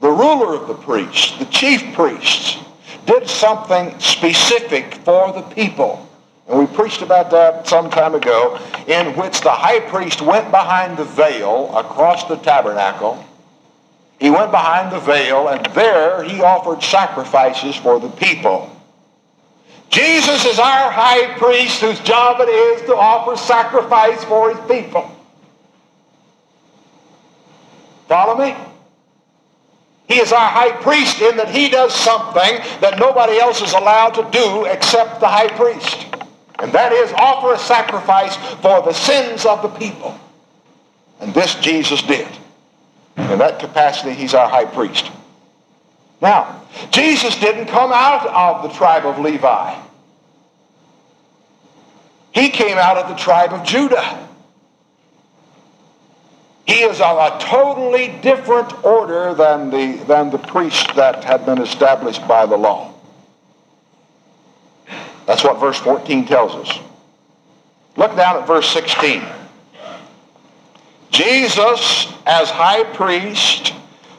the 0.00 0.10
ruler 0.10 0.54
of 0.54 0.68
the 0.68 0.74
priests, 0.74 1.38
the 1.38 1.44
chief 1.46 1.94
priests, 1.94 2.58
did 3.06 3.28
something 3.28 3.98
specific 4.00 4.94
for 5.04 5.32
the 5.32 5.42
people. 5.42 6.08
And 6.48 6.58
we 6.58 6.66
preached 6.66 7.02
about 7.02 7.30
that 7.30 7.68
some 7.68 7.90
time 7.90 8.14
ago, 8.14 8.58
in 8.86 9.14
which 9.16 9.42
the 9.42 9.50
high 9.50 9.80
priest 9.80 10.22
went 10.22 10.50
behind 10.50 10.96
the 10.96 11.04
veil 11.04 11.76
across 11.76 12.24
the 12.24 12.36
tabernacle 12.36 13.22
he 14.18 14.30
went 14.30 14.50
behind 14.50 14.92
the 14.92 14.98
veil, 14.98 15.48
and 15.48 15.64
there 15.74 16.22
he 16.24 16.42
offered 16.42 16.82
sacrifices 16.82 17.76
for 17.76 18.00
the 18.00 18.08
people. 18.08 18.70
Jesus 19.90 20.44
is 20.44 20.58
our 20.58 20.90
high 20.90 21.34
priest 21.38 21.80
whose 21.80 22.00
job 22.00 22.40
it 22.40 22.48
is 22.48 22.82
to 22.82 22.94
offer 22.94 23.36
sacrifice 23.36 24.22
for 24.24 24.54
his 24.54 24.66
people. 24.68 25.10
Follow 28.06 28.36
me? 28.36 28.54
He 30.08 30.18
is 30.20 30.32
our 30.32 30.48
high 30.48 30.72
priest 30.72 31.20
in 31.20 31.36
that 31.36 31.50
he 31.50 31.68
does 31.68 31.94
something 31.94 32.58
that 32.80 32.98
nobody 32.98 33.38
else 33.38 33.60
is 33.60 33.72
allowed 33.72 34.10
to 34.14 34.28
do 34.30 34.64
except 34.64 35.20
the 35.20 35.28
high 35.28 35.48
priest. 35.48 36.06
And 36.58 36.72
that 36.72 36.92
is 36.92 37.12
offer 37.12 37.52
a 37.52 37.58
sacrifice 37.58 38.36
for 38.56 38.82
the 38.82 38.92
sins 38.92 39.44
of 39.44 39.62
the 39.62 39.68
people. 39.68 40.18
And 41.20 41.34
this 41.34 41.54
Jesus 41.56 42.02
did. 42.02 42.26
In 43.16 43.38
that 43.38 43.58
capacity, 43.58 44.14
he's 44.14 44.34
our 44.34 44.48
high 44.48 44.64
priest. 44.64 45.10
Now, 46.20 46.62
Jesus 46.90 47.38
didn't 47.38 47.66
come 47.66 47.92
out 47.92 48.26
of 48.26 48.68
the 48.68 48.76
tribe 48.76 49.06
of 49.06 49.18
Levi. 49.18 49.82
He 52.32 52.50
came 52.50 52.76
out 52.76 52.96
of 52.96 53.08
the 53.08 53.14
tribe 53.14 53.52
of 53.52 53.64
Judah. 53.64 54.26
He 56.66 56.82
is 56.82 57.00
of 57.00 57.16
a 57.16 57.38
totally 57.40 58.08
different 58.20 58.84
order 58.84 59.32
than 59.34 59.70
the, 59.70 60.04
than 60.04 60.30
the 60.30 60.38
priest 60.38 60.94
that 60.96 61.24
had 61.24 61.46
been 61.46 61.60
established 61.60 62.26
by 62.28 62.46
the 62.46 62.56
law. 62.56 62.92
That's 65.26 65.42
what 65.44 65.58
verse 65.60 65.78
14 65.78 66.26
tells 66.26 66.54
us. 66.54 66.78
Look 67.96 68.14
down 68.16 68.36
at 68.36 68.46
verse 68.46 68.68
16. 68.70 69.22
Jesus, 71.10 72.12
as 72.26 72.50
high 72.50 72.84
priest, 72.94 73.72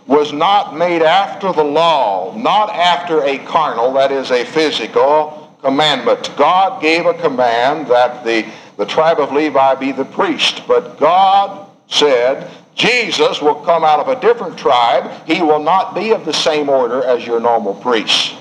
was 0.09 0.33
not 0.33 0.75
made 0.75 1.03
after 1.03 1.53
the 1.53 1.63
law, 1.63 2.35
not 2.35 2.71
after 2.71 3.23
a 3.23 3.37
carnal, 3.45 3.93
that 3.93 4.11
is, 4.11 4.31
a 4.31 4.43
physical 4.43 5.55
commandment. 5.61 6.35
God 6.35 6.81
gave 6.81 7.05
a 7.05 7.13
command 7.13 7.85
that 7.89 8.25
the, 8.25 8.43
the 8.77 8.87
tribe 8.87 9.19
of 9.19 9.31
Levi 9.31 9.75
be 9.75 9.91
the 9.91 10.05
priest, 10.05 10.63
but 10.67 10.97
God 10.97 11.69
said, 11.87 12.49
Jesus 12.73 13.39
will 13.39 13.53
come 13.53 13.83
out 13.83 13.99
of 13.99 14.07
a 14.07 14.19
different 14.19 14.57
tribe. 14.57 15.27
He 15.27 15.43
will 15.43 15.61
not 15.61 15.93
be 15.93 16.11
of 16.11 16.25
the 16.25 16.33
same 16.33 16.69
order 16.69 17.03
as 17.03 17.23
your 17.27 17.39
normal 17.39 17.75
priests. 17.75 18.33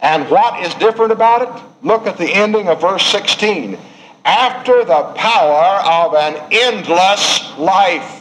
And 0.00 0.30
what 0.30 0.64
is 0.64 0.72
different 0.74 1.12
about 1.12 1.42
it? 1.42 1.64
Look 1.82 2.06
at 2.06 2.16
the 2.16 2.32
ending 2.32 2.68
of 2.68 2.80
verse 2.80 3.04
16. 3.04 3.76
After 4.24 4.82
the 4.82 5.12
power 5.14 5.82
of 5.84 6.14
an 6.14 6.48
endless 6.52 7.58
life, 7.58 8.17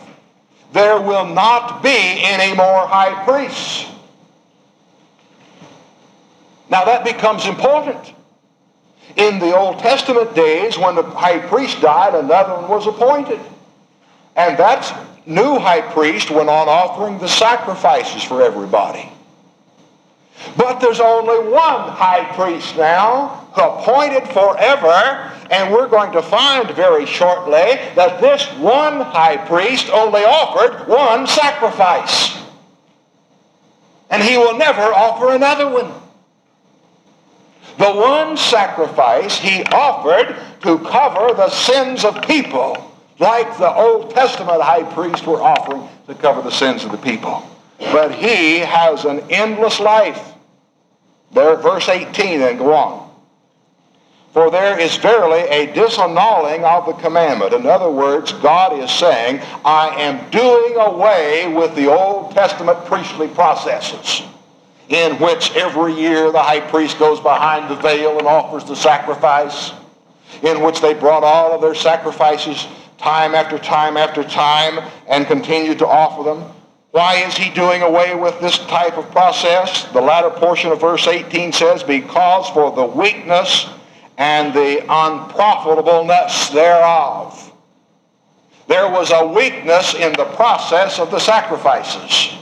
there 0.73 1.01
will 1.01 1.25
not 1.25 1.81
be 1.81 1.89
any 2.23 2.55
more 2.55 2.87
high 2.87 3.23
priests. 3.23 3.85
Now 6.69 6.85
that 6.85 7.03
becomes 7.03 7.45
important. 7.45 8.13
In 9.15 9.39
the 9.39 9.57
Old 9.57 9.79
Testament 9.79 10.35
days, 10.35 10.77
when 10.77 10.95
the 10.95 11.03
high 11.03 11.39
priest 11.39 11.81
died, 11.81 12.13
another 12.13 12.53
one 12.53 12.69
was 12.69 12.85
appointed. 12.87 13.39
And 14.35 14.57
that 14.57 14.93
new 15.25 15.57
high 15.57 15.81
priest 15.81 16.29
went 16.29 16.49
on 16.49 16.67
offering 16.67 17.17
the 17.17 17.27
sacrifices 17.27 18.23
for 18.23 18.41
everybody. 18.41 19.11
But 20.55 20.79
there's 20.79 20.99
only 20.99 21.49
one 21.49 21.89
high 21.89 22.25
priest 22.35 22.77
now, 22.77 23.47
appointed 23.55 24.27
forever, 24.29 25.31
and 25.49 25.73
we're 25.73 25.87
going 25.87 26.11
to 26.11 26.21
find 26.21 26.69
very 26.71 27.05
shortly 27.05 27.79
that 27.95 28.21
this 28.21 28.45
one 28.57 29.01
high 29.01 29.37
priest 29.37 29.89
only 29.89 30.21
offered 30.21 30.87
one 30.87 31.27
sacrifice. 31.27 32.37
And 34.09 34.23
he 34.23 34.37
will 34.37 34.57
never 34.57 34.81
offer 34.81 35.33
another 35.33 35.69
one. 35.69 35.91
The 37.77 37.91
one 37.91 38.37
sacrifice 38.37 39.37
he 39.37 39.63
offered 39.65 40.35
to 40.61 40.79
cover 40.79 41.33
the 41.35 41.49
sins 41.49 42.03
of 42.03 42.21
people, 42.23 42.91
like 43.19 43.57
the 43.57 43.71
Old 43.71 44.11
Testament 44.11 44.61
high 44.61 44.83
priests 44.83 45.25
were 45.25 45.41
offering 45.41 45.87
to 46.07 46.15
cover 46.15 46.41
the 46.41 46.51
sins 46.51 46.83
of 46.83 46.91
the 46.91 46.97
people. 46.97 47.43
But 47.79 48.13
he 48.13 48.59
has 48.59 49.05
an 49.05 49.21
endless 49.29 49.79
life. 49.79 50.33
There, 51.31 51.55
verse 51.57 51.89
18, 51.89 52.41
and 52.41 52.57
go 52.57 52.73
on. 52.73 53.07
For 54.33 54.51
there 54.51 54.79
is 54.79 54.95
verily 54.97 55.41
a 55.41 55.73
disannulling 55.73 56.63
of 56.63 56.85
the 56.85 57.01
commandment. 57.01 57.53
In 57.53 57.65
other 57.65 57.89
words, 57.89 58.31
God 58.33 58.77
is 58.79 58.91
saying, 58.91 59.41
I 59.65 59.89
am 60.01 60.29
doing 60.29 60.75
away 60.75 61.53
with 61.55 61.75
the 61.75 61.91
Old 61.91 62.33
Testament 62.33 62.85
priestly 62.85 63.27
processes 63.27 64.23
in 64.89 65.17
which 65.19 65.51
every 65.55 65.93
year 65.93 66.31
the 66.31 66.41
high 66.41 66.61
priest 66.61 66.97
goes 66.97 67.19
behind 67.19 67.69
the 67.69 67.75
veil 67.75 68.17
and 68.17 68.27
offers 68.27 68.63
the 68.63 68.75
sacrifice, 68.75 69.71
in 70.43 70.61
which 70.61 70.81
they 70.81 70.93
brought 70.93 71.23
all 71.23 71.53
of 71.53 71.61
their 71.61 71.75
sacrifices 71.75 72.67
time 72.97 73.35
after 73.35 73.57
time 73.57 73.97
after 73.97 74.23
time 74.23 74.79
and 75.07 75.27
continued 75.27 75.79
to 75.79 75.87
offer 75.87 76.23
them. 76.23 76.43
Why 76.91 77.15
is 77.15 77.35
he 77.35 77.49
doing 77.49 77.81
away 77.81 78.15
with 78.15 78.39
this 78.39 78.57
type 78.59 78.97
of 78.97 79.11
process? 79.11 79.83
The 79.91 80.01
latter 80.01 80.29
portion 80.29 80.71
of 80.71 80.81
verse 80.81 81.07
18 81.07 81.51
says, 81.51 81.83
Because 81.83 82.49
for 82.49 82.71
the 82.71 82.85
weakness 82.85 83.67
and 84.17 84.53
the 84.53 84.83
unprofitableness 84.89 86.51
thereof. 86.51 87.53
There 88.67 88.89
was 88.89 89.11
a 89.11 89.25
weakness 89.25 89.93
in 89.93 90.13
the 90.13 90.25
process 90.35 90.99
of 90.99 91.11
the 91.11 91.19
sacrifices 91.19 92.35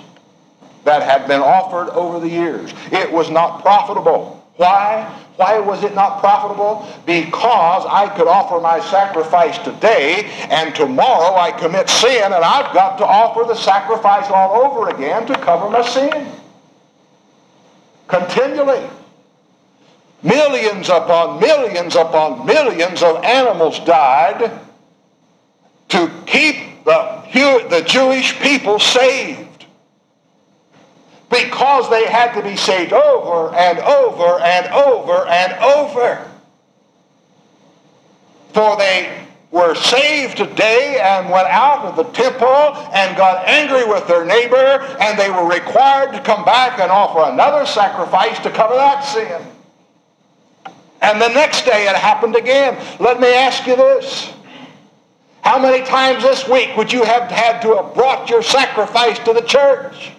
that 0.84 1.04
had 1.04 1.28
been 1.28 1.42
offered 1.42 1.90
over 1.90 2.20
the 2.20 2.30
years. 2.30 2.74
It 2.92 3.12
was 3.12 3.30
not 3.30 3.62
profitable. 3.62 4.44
Why? 4.56 5.25
Why 5.38 5.60
was 5.60 5.84
it 5.84 5.94
not 5.94 6.20
profitable? 6.20 6.88
Because 7.06 7.86
I 7.86 8.08
could 8.16 8.28
offer 8.28 8.62
my 8.62 8.80
sacrifice 8.80 9.58
today 9.60 10.26
and 10.50 10.74
tomorrow 10.74 11.36
I 11.36 11.52
commit 11.52 11.90
sin 11.90 12.24
and 12.24 12.36
I've 12.36 12.74
got 12.74 12.98
to 13.00 13.06
offer 13.06 13.44
the 13.44 13.56
sacrifice 13.56 14.30
all 14.30 14.64
over 14.64 14.90
again 14.90 15.28
to 15.28 15.34
cover 15.40 15.70
my 15.70 15.82
sin. 15.82 16.28
Continually. 18.08 18.88
Millions 20.24 20.90
upon 20.90 21.40
millions 21.40 21.96
upon 21.96 22.46
millions 22.46 23.04
of 23.04 23.24
animals 23.24 23.80
died 23.80 24.52
to 25.90 26.12
keep 26.26 26.84
the, 26.86 27.22
the 27.70 27.84
Jewish 27.86 28.40
people 28.40 28.80
saved 28.80 29.45
because 31.44 31.90
they 31.90 32.06
had 32.06 32.34
to 32.34 32.42
be 32.42 32.56
saved 32.56 32.94
over 32.94 33.54
and 33.56 33.80
over 33.80 34.40
and 34.40 34.68
over 34.74 35.28
and 35.28 35.54
over. 35.64 36.32
For 38.54 38.78
they 38.78 39.26
were 39.52 39.76
saved 39.76 40.38
today 40.38 41.00
and 41.02 41.30
went 41.30 41.48
out 41.48 41.86
of 41.86 41.96
the 41.96 42.04
temple 42.12 42.76
and 42.94 43.18
got 43.18 43.48
angry 43.48 43.86
with 43.86 44.08
their 44.08 44.26
neighbor 44.26 44.82
and 45.00 45.18
they 45.20 45.30
were 45.30 45.48
required 45.48 46.14
to 46.14 46.22
come 46.22 46.46
back 46.46 46.80
and 46.80 46.92
offer 46.92 47.32
another 47.32 47.66
sacrifice 47.66 48.40
to 48.40 48.50
cover 48.50 48.76
that 48.76 49.02
sin. 49.02 49.42
And 51.02 51.22
the 51.22 51.30
next 51.30 51.66
day 51.66 51.88
it 51.88 51.96
happened 51.96 52.36
again. 52.36 52.78
Let 53.00 53.20
me 53.20 53.34
ask 53.34 53.68
you 53.68 53.76
this. 53.76 54.34
How 55.42 55.60
many 55.60 55.86
times 55.86 56.24
this 56.24 56.48
week 56.50 56.76
would 56.76 56.92
you 56.92 57.04
have 57.04 57.30
had 57.30 57.62
to 57.62 57.76
have 57.76 57.94
brought 57.94 58.30
your 58.30 58.42
sacrifice 58.42 59.20
to 59.20 59.34
the 59.34 59.42
church? 59.42 60.12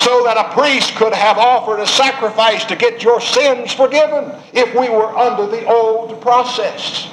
So 0.00 0.24
that 0.24 0.36
a 0.36 0.52
priest 0.52 0.94
could 0.96 1.14
have 1.14 1.38
offered 1.38 1.80
a 1.80 1.86
sacrifice 1.86 2.64
to 2.66 2.76
get 2.76 3.02
your 3.02 3.20
sins 3.20 3.72
forgiven 3.72 4.32
if 4.52 4.74
we 4.74 4.88
were 4.88 5.16
under 5.16 5.46
the 5.46 5.64
old 5.66 6.20
process. 6.20 7.10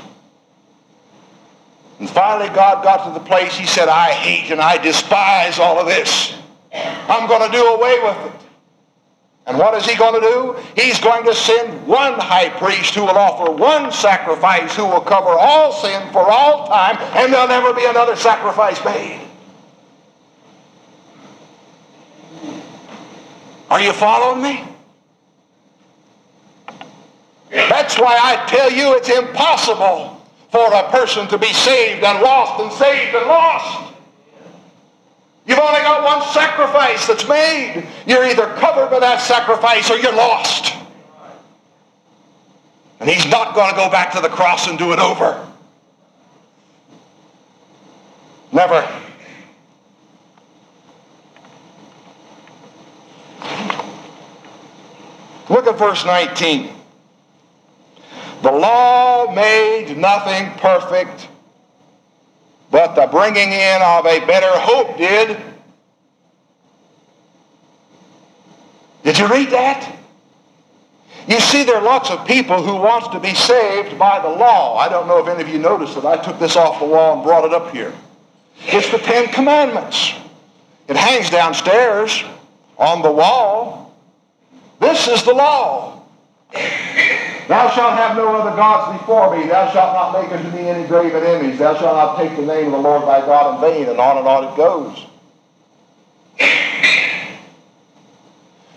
And 2.00 2.10
finally, 2.10 2.50
God 2.50 2.84
got 2.84 3.06
to 3.06 3.14
the 3.18 3.26
place 3.26 3.56
he 3.56 3.66
said, 3.66 3.88
I 3.88 4.12
hate 4.12 4.52
and 4.52 4.60
I 4.60 4.78
despise 4.78 5.60
all 5.60 5.80
of 5.80 5.86
this. 5.86 6.36
I'm 6.74 7.28
going 7.28 7.50
to 7.50 7.58
do 7.58 7.64
away 7.64 8.00
with 8.02 8.34
it. 8.34 8.42
And 9.46 9.58
what 9.58 9.74
is 9.76 9.86
he 9.86 9.96
going 9.98 10.20
to 10.20 10.28
do? 10.28 10.56
He's 10.82 11.00
going 11.00 11.26
to 11.26 11.34
send 11.34 11.88
one 11.88 12.14
high 12.14 12.50
priest 12.50 12.94
who 12.94 13.02
will 13.02 13.18
offer 13.18 13.52
one 13.52 13.92
sacrifice 13.92 14.76
who 14.76 14.86
will 14.86 15.02
cover 15.02 15.30
all 15.30 15.72
sin 15.72 16.12
for 16.12 16.30
all 16.30 16.68
time, 16.68 16.98
and 17.16 17.34
there'll 17.34 17.48
never 17.48 17.74
be 17.74 17.86
another 17.86 18.16
sacrifice 18.16 18.84
made. 18.86 19.20
Are 23.72 23.80
you 23.80 23.94
following 23.94 24.44
me? 24.44 24.64
That's 27.50 27.98
why 27.98 28.20
I 28.22 28.46
tell 28.50 28.70
you 28.70 28.98
it's 28.98 29.08
impossible 29.08 30.22
for 30.50 30.74
a 30.74 30.90
person 30.92 31.26
to 31.30 31.38
be 31.38 31.54
saved 31.54 32.04
and 32.04 32.22
lost 32.22 32.62
and 32.62 32.70
saved 32.74 33.16
and 33.16 33.26
lost. 33.28 33.94
You've 35.46 35.58
only 35.58 35.80
got 35.80 36.04
one 36.04 36.22
sacrifice 36.34 37.08
that's 37.08 37.26
made. 37.30 37.88
You're 38.06 38.26
either 38.26 38.48
covered 38.58 38.90
by 38.90 39.00
that 39.00 39.22
sacrifice 39.22 39.90
or 39.90 39.98
you're 39.98 40.16
lost. 40.16 40.76
And 43.00 43.10
he's 43.10 43.26
not 43.32 43.56
going 43.56 43.70
to 43.70 43.76
go 43.78 43.90
back 43.90 44.12
to 44.16 44.20
the 44.20 44.28
cross 44.28 44.68
and 44.68 44.78
do 44.78 44.92
it 44.92 45.00
over. 45.00 45.48
Never. 48.52 49.01
Look 55.52 55.68
at 55.68 55.78
verse 55.78 56.06
19. 56.06 56.74
The 58.42 58.52
law 58.54 59.36
made 59.36 59.98
nothing 59.98 60.50
perfect, 60.60 61.28
but 62.72 62.96
the 62.96 63.08
bringing 63.08 63.52
in 63.52 63.82
of 63.82 64.06
a 64.06 64.26
better 64.26 64.50
hope 64.50 64.98
did. 64.98 65.38
Did 69.04 69.20
you 69.20 69.28
read 69.28 69.50
that? 69.50 69.94
You 71.28 71.42
see, 71.42 71.64
there 71.64 71.76
are 71.76 71.84
lots 71.84 72.10
of 72.10 72.26
people 72.26 72.64
who 72.64 72.78
want 72.78 73.12
to 73.12 73.20
be 73.20 73.36
saved 73.36 74.00
by 74.00 74.22
the 74.22 74.30
law. 74.30 74.78
I 74.78 74.88
don't 74.88 75.06
know 75.06 75.18
if 75.18 75.28
any 75.28 75.42
of 75.42 75.50
you 75.50 75.60
noticed 75.60 75.96
that 75.96 76.06
I 76.06 76.16
took 76.16 76.40
this 76.40 76.56
off 76.56 76.80
the 76.80 76.86
wall 76.86 77.16
and 77.16 77.24
brought 77.24 77.44
it 77.44 77.54
up 77.54 77.74
here. 77.74 77.94
It's 78.68 78.90
the 78.90 79.00
Ten 79.00 79.28
Commandments. 79.28 80.14
It 80.88 80.96
hangs 80.96 81.30
downstairs 81.30 82.24
on 82.78 83.02
the 83.02 83.12
wall. 83.12 83.91
This 84.82 85.08
is 85.08 85.24
the 85.24 85.34
law. 85.34 86.02
Thou 86.52 87.70
shalt 87.70 87.94
have 87.94 88.18
no 88.18 88.36
other 88.36 88.56
gods 88.56 89.00
before 89.00 89.38
me. 89.38 89.48
Thou 89.48 89.72
shalt 89.72 89.94
not 89.94 90.20
make 90.20 90.32
unto 90.32 90.50
me 90.58 90.68
any 90.68 90.88
graven 90.88 91.24
image. 91.24 91.60
Thou 91.60 91.78
shalt 91.78 91.96
not 91.96 92.18
take 92.18 92.36
the 92.36 92.46
name 92.46 92.66
of 92.68 92.72
the 92.72 92.80
Lord 92.80 93.04
thy 93.04 93.24
God 93.24 93.56
in 93.56 93.62
vain. 93.62 93.90
And 93.90 94.00
on 94.00 94.18
and 94.18 94.28
on 94.28 94.46
it 94.46 94.58
goes. 94.58 95.06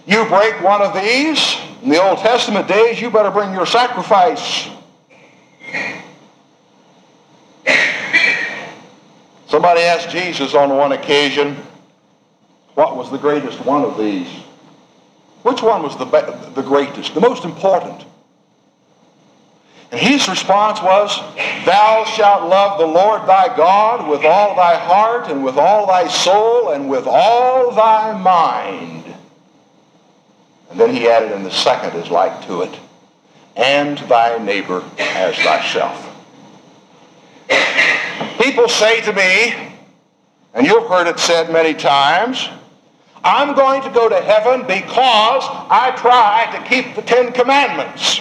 You 0.07 0.27
break 0.27 0.63
one 0.63 0.83
of 0.83 0.93
these, 0.93 1.57
in 1.83 1.89
the 1.89 2.03
Old 2.03 2.19
Testament 2.19 2.69
days, 2.69 3.01
you 3.01 3.11
better 3.11 3.31
bring 3.31 3.55
your 3.55 3.65
sacrifice. 3.65 4.69
Somebody 9.49 9.81
asked 9.81 10.11
Jesus 10.11 10.55
on 10.55 10.77
one 10.77 10.93
occasion, 10.93 11.57
what 12.75 12.95
was 12.97 13.11
the 13.11 13.17
greatest 13.19 13.65
one 13.65 13.85
of 13.85 13.97
these? 13.97 14.29
Which 15.45 15.63
one 15.63 15.83
was 15.83 15.95
the, 15.99 16.07
the 16.55 16.63
greatest, 16.63 17.13
the 17.13 17.21
most 17.21 17.45
important? 17.45 18.03
And 19.93 20.01
his 20.01 20.27
response 20.27 20.81
was, 20.81 21.19
Thou 21.67 22.05
shalt 22.05 22.49
love 22.49 22.81
the 22.81 22.87
Lord 22.87 23.29
thy 23.29 23.55
God 23.55 24.09
with 24.09 24.25
all 24.25 24.57
thy 24.57 24.77
heart 24.77 25.29
and 25.29 25.45
with 25.45 25.59
all 25.59 25.87
thy 25.87 26.09
soul 26.09 26.71
and 26.71 26.89
with 26.89 27.07
all 27.07 27.71
thy 27.73 28.17
mind. 28.19 29.05
And 30.71 30.81
then 30.81 30.97
he 30.97 31.11
added, 31.11 31.33
and 31.33 31.45
the 31.45 31.51
second 31.51 31.95
is 32.01 32.11
like 32.11 32.47
to 32.47 32.63
it, 32.63 32.77
and 33.55 33.99
thy 33.99 34.39
neighbor 34.39 34.83
as 34.99 35.37
thyself. 35.37 36.11
People 38.43 38.67
say 38.67 39.03
to 39.03 39.13
me, 39.13 39.75
and 40.55 40.67
you've 40.67 40.89
heard 40.89 41.07
it 41.07 41.19
said 41.19 41.53
many 41.53 41.75
times, 41.75 42.49
I'm 43.25 43.55
going 43.55 43.83
to 43.83 43.91
go 43.91 44.09
to 44.09 44.21
heaven 44.21 44.67
because 44.67 45.45
I 45.71 45.95
try 45.97 46.47
to 46.57 46.69
keep 46.69 46.95
the 46.95 47.01
Ten 47.01 47.33
Commandments. 47.33 48.21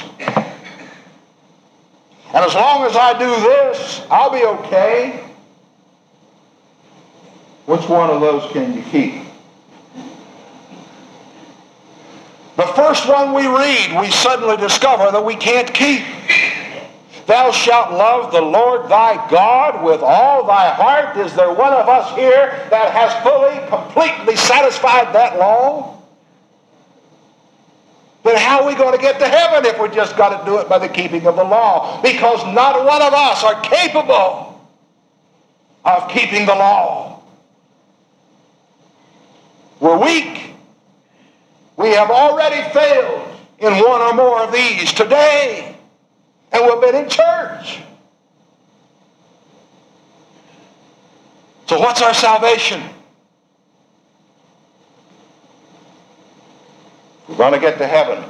And 2.34 2.44
as 2.44 2.56
long 2.56 2.86
as 2.86 2.96
I 2.96 3.12
do 3.20 3.30
this, 3.30 4.02
I'll 4.10 4.32
be 4.32 4.44
okay. 4.44 5.24
Which 7.66 7.88
one 7.90 8.10
of 8.10 8.22
those 8.22 8.50
can 8.54 8.74
you 8.74 8.82
keep? 8.84 9.24
The 12.56 12.68
first 12.68 13.08
one 13.08 13.34
we 13.34 13.46
read, 13.46 14.00
we 14.00 14.10
suddenly 14.10 14.58
discover 14.58 15.12
that 15.12 15.26
we 15.26 15.36
can't 15.36 15.74
keep. 15.74 16.04
Thou 17.26 17.52
shalt 17.52 17.92
love 17.92 18.32
the 18.32 18.42
Lord 18.42 18.90
thy 18.90 19.16
God 19.30 19.84
with 19.84 20.02
all 20.02 20.46
thy 20.46 20.74
heart. 20.74 21.16
Is 21.18 21.34
there 21.34 21.54
one 21.54 21.72
of 21.72 21.88
us 21.88 22.14
here 22.16 22.68
that 22.70 22.92
has 22.92 23.14
fully, 23.24 23.58
completely 23.70 24.36
satisfied 24.36 25.14
that 25.16 25.40
law? 25.40 26.02
Then 28.24 28.38
how 28.38 28.62
are 28.62 28.68
we 28.68 28.76
going 28.76 28.94
to 28.96 29.02
get 29.02 29.20
to 29.20 29.28
heaven 29.28 29.66
if 29.66 29.80
we 29.80 29.90
just 29.90 30.18
got 30.18 30.38
to 30.38 30.46
do 30.46 30.58
it 30.58 30.68
by 30.68 30.80
the 30.80 30.88
keeping 30.90 31.26
of 31.28 31.36
the 31.36 31.44
law? 31.44 32.02
Because 32.02 32.44
not 32.54 32.86
one 32.86 33.02
of 33.02 33.14
us 33.14 33.44
are 33.44 33.62
capable 33.62 34.62
of 35.86 36.10
keeping 36.10 36.46
the 36.46 36.56
law. 36.56 37.22
We're 39.80 39.98
weak. 39.98 40.52
We 41.76 41.90
have 41.90 42.10
already 42.10 42.70
failed 42.72 43.30
in 43.60 43.74
one 43.74 44.02
or 44.02 44.14
more 44.14 44.44
of 44.44 44.54
these 44.54 44.94
today. 44.94 45.73
And 46.54 46.64
we've 46.66 46.82
been 46.82 47.04
in 47.04 47.10
church. 47.10 47.80
So 51.68 51.80
what's 51.80 52.02
our 52.02 52.14
salvation? 52.14 52.84
we're 57.34 57.50
going 57.50 57.54
to 57.54 57.60
get 57.60 57.80
to 57.80 57.88
heaven, 57.88 58.24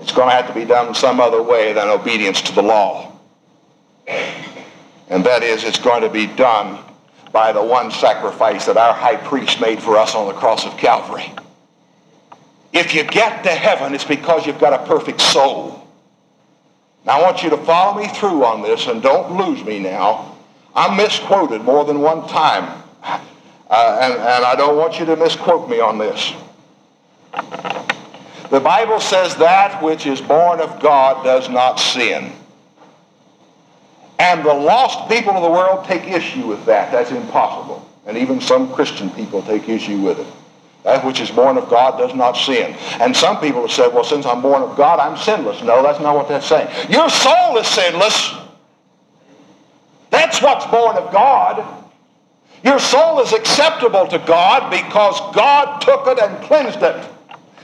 it's 0.00 0.12
going 0.12 0.28
to 0.28 0.34
have 0.34 0.46
to 0.48 0.54
be 0.54 0.64
done 0.64 0.94
some 0.94 1.18
other 1.18 1.42
way 1.42 1.72
than 1.72 1.88
obedience 1.88 2.42
to 2.42 2.54
the 2.54 2.62
law. 2.62 3.12
And 5.08 5.24
that 5.24 5.42
is, 5.42 5.64
it's 5.64 5.78
going 5.78 6.02
to 6.02 6.10
be 6.10 6.26
done 6.26 6.78
by 7.32 7.52
the 7.52 7.62
one 7.62 7.90
sacrifice 7.90 8.66
that 8.66 8.76
our 8.76 8.92
high 8.92 9.16
priest 9.16 9.60
made 9.60 9.82
for 9.82 9.96
us 9.96 10.14
on 10.14 10.26
the 10.26 10.34
cross 10.34 10.66
of 10.66 10.76
Calvary. 10.76 11.32
If 12.72 12.94
you 12.94 13.04
get 13.04 13.44
to 13.44 13.50
heaven, 13.50 13.94
it's 13.94 14.04
because 14.04 14.46
you've 14.46 14.58
got 14.58 14.72
a 14.72 14.86
perfect 14.86 15.20
soul. 15.20 15.85
Now, 17.06 17.20
I 17.20 17.22
want 17.22 17.44
you 17.44 17.50
to 17.50 17.56
follow 17.58 17.96
me 18.00 18.08
through 18.08 18.44
on 18.44 18.62
this 18.62 18.88
and 18.88 19.00
don't 19.00 19.36
lose 19.36 19.64
me 19.64 19.78
now. 19.78 20.36
I'm 20.74 20.96
misquoted 20.96 21.62
more 21.62 21.84
than 21.84 22.00
one 22.00 22.28
time. 22.28 22.82
Uh, 23.68 23.98
and, 24.02 24.12
and 24.12 24.44
I 24.44 24.54
don't 24.56 24.76
want 24.76 24.98
you 24.98 25.06
to 25.06 25.16
misquote 25.16 25.68
me 25.68 25.80
on 25.80 25.98
this. 25.98 26.32
The 28.50 28.60
Bible 28.60 29.00
says 29.00 29.36
that 29.36 29.82
which 29.82 30.06
is 30.06 30.20
born 30.20 30.60
of 30.60 30.80
God 30.80 31.24
does 31.24 31.48
not 31.48 31.76
sin. 31.76 32.32
And 34.18 34.44
the 34.44 34.54
lost 34.54 35.08
people 35.08 35.32
of 35.32 35.42
the 35.42 35.50
world 35.50 35.84
take 35.84 36.04
issue 36.04 36.46
with 36.46 36.64
that. 36.66 36.90
That's 36.92 37.10
impossible. 37.10 37.88
And 38.06 38.16
even 38.16 38.40
some 38.40 38.72
Christian 38.72 39.10
people 39.10 39.42
take 39.42 39.68
issue 39.68 40.00
with 40.00 40.20
it. 40.20 40.26
That 40.86 41.04
which 41.04 41.18
is 41.18 41.32
born 41.32 41.58
of 41.58 41.68
God 41.68 41.98
does 41.98 42.14
not 42.14 42.36
sin. 42.36 42.76
And 43.00 43.14
some 43.14 43.40
people 43.40 43.62
have 43.62 43.72
said, 43.72 43.92
well, 43.92 44.04
since 44.04 44.24
I'm 44.24 44.40
born 44.40 44.62
of 44.62 44.76
God, 44.76 45.00
I'm 45.00 45.16
sinless. 45.16 45.60
No, 45.60 45.82
that's 45.82 45.98
not 45.98 46.14
what 46.14 46.28
that's 46.28 46.46
saying. 46.46 46.68
Your 46.88 47.10
soul 47.10 47.56
is 47.58 47.66
sinless. 47.66 48.36
That's 50.10 50.40
what's 50.40 50.64
born 50.66 50.96
of 50.96 51.12
God. 51.12 51.66
Your 52.62 52.78
soul 52.78 53.18
is 53.18 53.32
acceptable 53.32 54.06
to 54.06 54.20
God 54.20 54.70
because 54.70 55.18
God 55.34 55.80
took 55.80 56.06
it 56.06 56.20
and 56.20 56.44
cleansed 56.44 56.80
it 56.80 57.04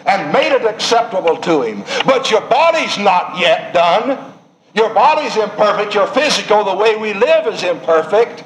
and 0.05 0.33
made 0.33 0.51
it 0.53 0.65
acceptable 0.65 1.37
to 1.37 1.63
him. 1.63 1.85
But 2.05 2.29
your 2.29 2.41
body's 2.41 2.99
not 2.99 3.39
yet 3.39 3.73
done. 3.73 4.35
Your 4.75 4.93
body's 4.93 5.37
imperfect. 5.37 5.95
Your 5.95 6.09
physical, 6.09 6.65
the 6.65 6.75
way 6.75 6.97
we 6.97 7.15
live, 7.15 7.47
is 7.47 7.63
imperfect. 7.63 8.43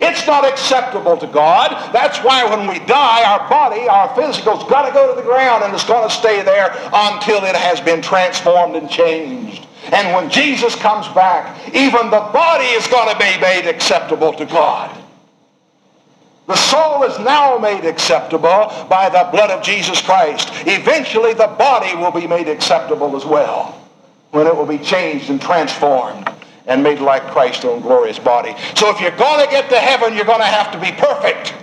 It's 0.00 0.26
not 0.26 0.44
acceptable 0.44 1.16
to 1.16 1.26
God. 1.26 1.92
That's 1.92 2.18
why 2.18 2.44
when 2.44 2.68
we 2.68 2.84
die, 2.86 3.24
our 3.24 3.48
body, 3.48 3.88
our 3.88 4.14
physical's 4.14 4.64
got 4.64 4.86
to 4.86 4.92
go 4.92 5.14
to 5.14 5.20
the 5.20 5.26
ground 5.26 5.64
and 5.64 5.72
it's 5.72 5.84
going 5.84 6.06
to 6.06 6.14
stay 6.14 6.42
there 6.42 6.70
until 6.92 7.44
it 7.44 7.56
has 7.56 7.80
been 7.80 8.02
transformed 8.02 8.76
and 8.76 8.90
changed. 8.90 9.66
And 9.92 10.14
when 10.14 10.28
Jesus 10.28 10.74
comes 10.74 11.08
back, 11.08 11.74
even 11.74 12.10
the 12.10 12.28
body 12.32 12.66
is 12.66 12.86
going 12.88 13.12
to 13.12 13.18
be 13.18 13.40
made 13.40 13.68
acceptable 13.68 14.32
to 14.34 14.44
God. 14.44 15.02
The 16.46 16.56
soul 16.56 17.02
is 17.04 17.18
now 17.20 17.58
made 17.58 17.84
acceptable 17.84 18.86
by 18.88 19.08
the 19.08 19.28
blood 19.32 19.50
of 19.50 19.64
Jesus 19.64 20.00
Christ. 20.00 20.48
Eventually, 20.66 21.32
the 21.32 21.48
body 21.58 21.96
will 21.96 22.12
be 22.12 22.26
made 22.26 22.48
acceptable 22.48 23.16
as 23.16 23.24
well 23.24 23.72
when 24.30 24.46
it 24.46 24.54
will 24.54 24.66
be 24.66 24.78
changed 24.78 25.30
and 25.30 25.40
transformed 25.40 26.35
and 26.66 26.82
made 26.82 26.98
like 27.00 27.22
Christ's 27.28 27.64
own 27.64 27.80
glorious 27.80 28.18
body. 28.18 28.54
So 28.74 28.90
if 28.90 29.00
you're 29.00 29.16
going 29.16 29.44
to 29.44 29.50
get 29.50 29.68
to 29.70 29.78
heaven, 29.78 30.14
you're 30.14 30.24
going 30.24 30.40
to 30.40 30.46
have 30.46 30.72
to 30.72 30.80
be 30.80 30.92
perfect. 30.92 31.54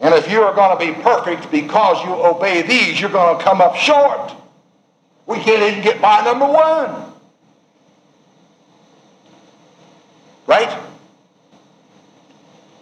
And 0.00 0.14
if 0.14 0.30
you 0.30 0.42
are 0.42 0.54
going 0.54 0.78
to 0.78 0.86
be 0.86 1.00
perfect 1.02 1.50
because 1.50 2.04
you 2.04 2.12
obey 2.12 2.62
these, 2.62 3.00
you're 3.00 3.10
going 3.10 3.38
to 3.38 3.42
come 3.42 3.60
up 3.60 3.76
short. 3.76 4.32
We 5.26 5.38
can't 5.38 5.62
even 5.62 5.82
get 5.82 6.00
by 6.00 6.22
number 6.22 6.46
one. 6.46 7.12
Right? 10.46 10.78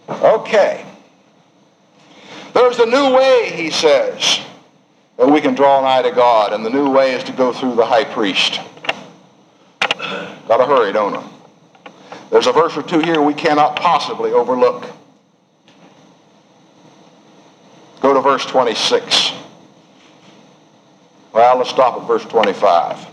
Okay. 0.09 0.85
There's 2.53 2.79
a 2.79 2.85
new 2.85 3.15
way, 3.15 3.51
he 3.53 3.69
says, 3.69 4.39
that 5.17 5.27
we 5.27 5.41
can 5.41 5.55
draw 5.55 5.81
nigh 5.81 6.03
to 6.03 6.11
God, 6.11 6.53
and 6.53 6.65
the 6.65 6.69
new 6.69 6.89
way 6.89 7.13
is 7.13 7.23
to 7.25 7.31
go 7.31 7.51
through 7.51 7.75
the 7.75 7.85
high 7.85 8.05
priest. 8.05 8.59
Gotta 10.47 10.65
hurry, 10.65 10.93
don't 10.93 11.15
I? 11.15 11.27
There's 12.29 12.47
a 12.47 12.51
verse 12.51 12.75
or 12.77 12.83
two 12.83 12.99
here 12.99 13.21
we 13.21 13.33
cannot 13.33 13.75
possibly 13.75 14.31
overlook. 14.31 14.85
Go 18.01 18.13
to 18.13 18.21
verse 18.21 18.45
26. 18.45 19.31
Well, 21.33 21.57
let's 21.57 21.69
stop 21.69 21.99
at 21.99 22.07
verse 22.07 22.23
25. 22.25 23.07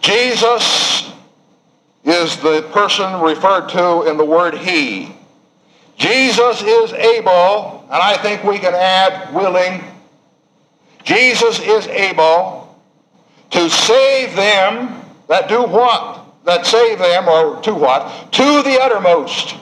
Jesus 0.00 1.12
is 2.04 2.36
the 2.38 2.62
person 2.72 3.20
referred 3.20 3.68
to 3.70 4.08
in 4.08 4.16
the 4.16 4.24
word 4.24 4.56
he. 4.56 5.14
Jesus 5.96 6.62
is 6.62 6.92
able, 6.92 7.84
and 7.90 8.02
I 8.02 8.16
think 8.18 8.44
we 8.44 8.58
can 8.58 8.74
add 8.74 9.34
willing. 9.34 9.82
Jesus 11.04 11.58
is 11.60 11.86
able 11.88 12.65
to 13.50 13.70
save 13.70 14.34
them 14.36 15.02
that 15.28 15.48
do 15.48 15.62
what? 15.62 16.24
That 16.44 16.66
save 16.66 16.98
them, 16.98 17.28
or 17.28 17.60
to 17.62 17.74
what? 17.74 18.32
To 18.32 18.62
the 18.62 18.78
uttermost. 18.80 19.56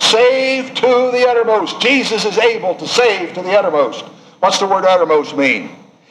Save 0.00 0.74
to 0.74 1.10
the 1.12 1.26
uttermost. 1.28 1.80
Jesus 1.80 2.24
is 2.24 2.38
able 2.38 2.74
to 2.76 2.86
save 2.86 3.34
to 3.34 3.42
the 3.42 3.58
uttermost. 3.58 4.04
What's 4.38 4.58
the 4.58 4.66
word 4.66 4.84
uttermost 4.84 5.36
mean? 5.36 5.70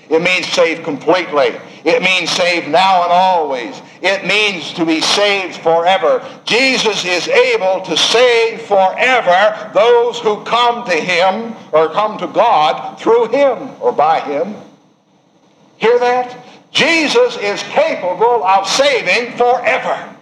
It 0.10 0.22
means 0.22 0.48
save 0.48 0.84
completely. 0.84 1.56
It 1.86 2.02
means 2.02 2.30
save 2.30 2.68
now 2.68 3.04
and 3.04 3.12
always. 3.12 3.82
It 4.02 4.26
means 4.26 4.74
to 4.74 4.86
be 4.86 5.00
saved 5.00 5.58
forever. 5.58 6.26
Jesus 6.46 7.06
is 7.06 7.28
able 7.28 7.82
to 7.82 7.96
save 7.96 8.62
forever 8.64 9.72
those 9.74 10.20
who 10.20 10.44
come 10.44 10.86
to 10.86 10.96
him 10.96 11.56
or 11.72 11.90
come 11.90 12.18
to 12.20 12.28
God 12.28 13.00
through 13.00 13.30
him 13.30 13.70
or 13.80 13.92
by 13.92 14.20
him. 14.20 14.56
Hear 15.78 15.98
that? 16.00 16.38
Jesus 16.72 17.38
is 17.38 17.62
capable 17.64 18.44
of 18.44 18.68
saving 18.68 19.38
forever. 19.38 20.16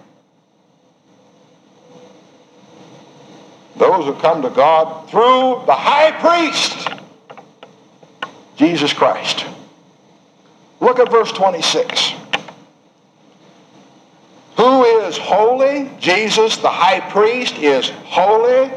Those 3.77 4.05
who 4.05 4.13
come 4.21 4.41
to 4.41 4.49
God 4.49 5.09
through 5.09 5.63
the 5.65 5.75
high 5.75 6.11
priest, 6.11 6.87
Jesus 8.55 8.93
Christ. 8.93 9.45
Look 10.79 10.99
at 10.99 11.11
verse 11.11 11.31
26. 11.31 12.13
Who 14.57 14.83
is 14.85 15.17
holy? 15.17 15.91
Jesus, 15.99 16.57
the 16.57 16.69
high 16.69 17.01
priest, 17.11 17.57
is 17.57 17.89
holy. 18.05 18.71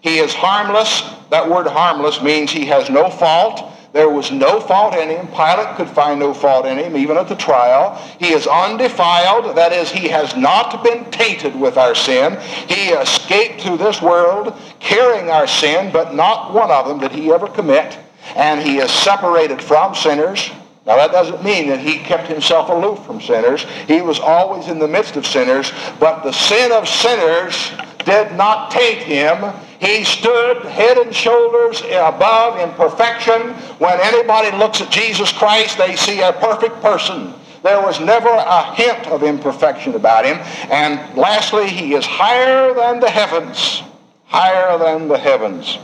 He 0.00 0.18
is 0.18 0.32
harmless. 0.32 1.02
That 1.30 1.48
word 1.48 1.66
harmless 1.66 2.22
means 2.22 2.52
he 2.52 2.66
has 2.66 2.90
no 2.90 3.10
fault. 3.10 3.72
There 3.94 4.10
was 4.10 4.32
no 4.32 4.58
fault 4.58 4.94
in 4.94 5.08
him. 5.08 5.28
Pilate 5.28 5.76
could 5.76 5.88
find 5.88 6.18
no 6.18 6.34
fault 6.34 6.66
in 6.66 6.78
him, 6.78 6.96
even 6.96 7.16
at 7.16 7.28
the 7.28 7.36
trial. 7.36 7.94
He 8.18 8.32
is 8.32 8.44
undefiled. 8.44 9.56
That 9.56 9.72
is, 9.72 9.88
he 9.88 10.08
has 10.08 10.34
not 10.34 10.82
been 10.82 11.08
tainted 11.12 11.54
with 11.54 11.76
our 11.76 11.94
sin. 11.94 12.36
He 12.66 12.88
escaped 12.88 13.60
through 13.60 13.76
this 13.76 14.02
world 14.02 14.58
carrying 14.80 15.30
our 15.30 15.46
sin, 15.46 15.92
but 15.92 16.12
not 16.12 16.52
one 16.52 16.72
of 16.72 16.88
them 16.88 16.98
did 16.98 17.12
he 17.12 17.32
ever 17.32 17.46
commit. 17.46 17.96
And 18.34 18.60
he 18.60 18.78
is 18.78 18.90
separated 18.90 19.62
from 19.62 19.94
sinners. 19.94 20.50
Now 20.86 20.96
that 20.96 21.12
doesn't 21.12 21.44
mean 21.44 21.68
that 21.68 21.78
he 21.78 21.98
kept 21.98 22.26
himself 22.26 22.70
aloof 22.70 23.06
from 23.06 23.20
sinners. 23.20 23.64
He 23.86 24.02
was 24.02 24.18
always 24.18 24.66
in 24.66 24.80
the 24.80 24.88
midst 24.88 25.14
of 25.14 25.24
sinners, 25.24 25.70
but 26.00 26.24
the 26.24 26.32
sin 26.32 26.72
of 26.72 26.88
sinners 26.88 27.70
did 28.04 28.32
not 28.32 28.70
taint 28.70 28.98
him. 28.98 29.52
He 29.80 30.04
stood 30.04 30.62
head 30.64 30.98
and 30.98 31.14
shoulders 31.14 31.80
above 31.82 32.58
in 32.58 32.70
perfection. 32.74 33.54
When 33.78 33.98
anybody 34.00 34.56
looks 34.56 34.80
at 34.80 34.90
Jesus 34.90 35.32
Christ, 35.32 35.78
they 35.78 35.96
see 35.96 36.20
a 36.20 36.32
perfect 36.32 36.80
person. 36.80 37.34
There 37.62 37.80
was 37.80 38.00
never 38.00 38.28
a 38.28 38.74
hint 38.74 39.06
of 39.06 39.22
imperfection 39.22 39.94
about 39.94 40.24
him. 40.24 40.38
And 40.70 41.16
lastly, 41.16 41.68
he 41.68 41.94
is 41.94 42.04
higher 42.04 42.74
than 42.74 43.00
the 43.00 43.10
heavens. 43.10 43.82
Higher 44.26 44.78
than 44.78 45.08
the 45.08 45.18
heavens. 45.18 45.76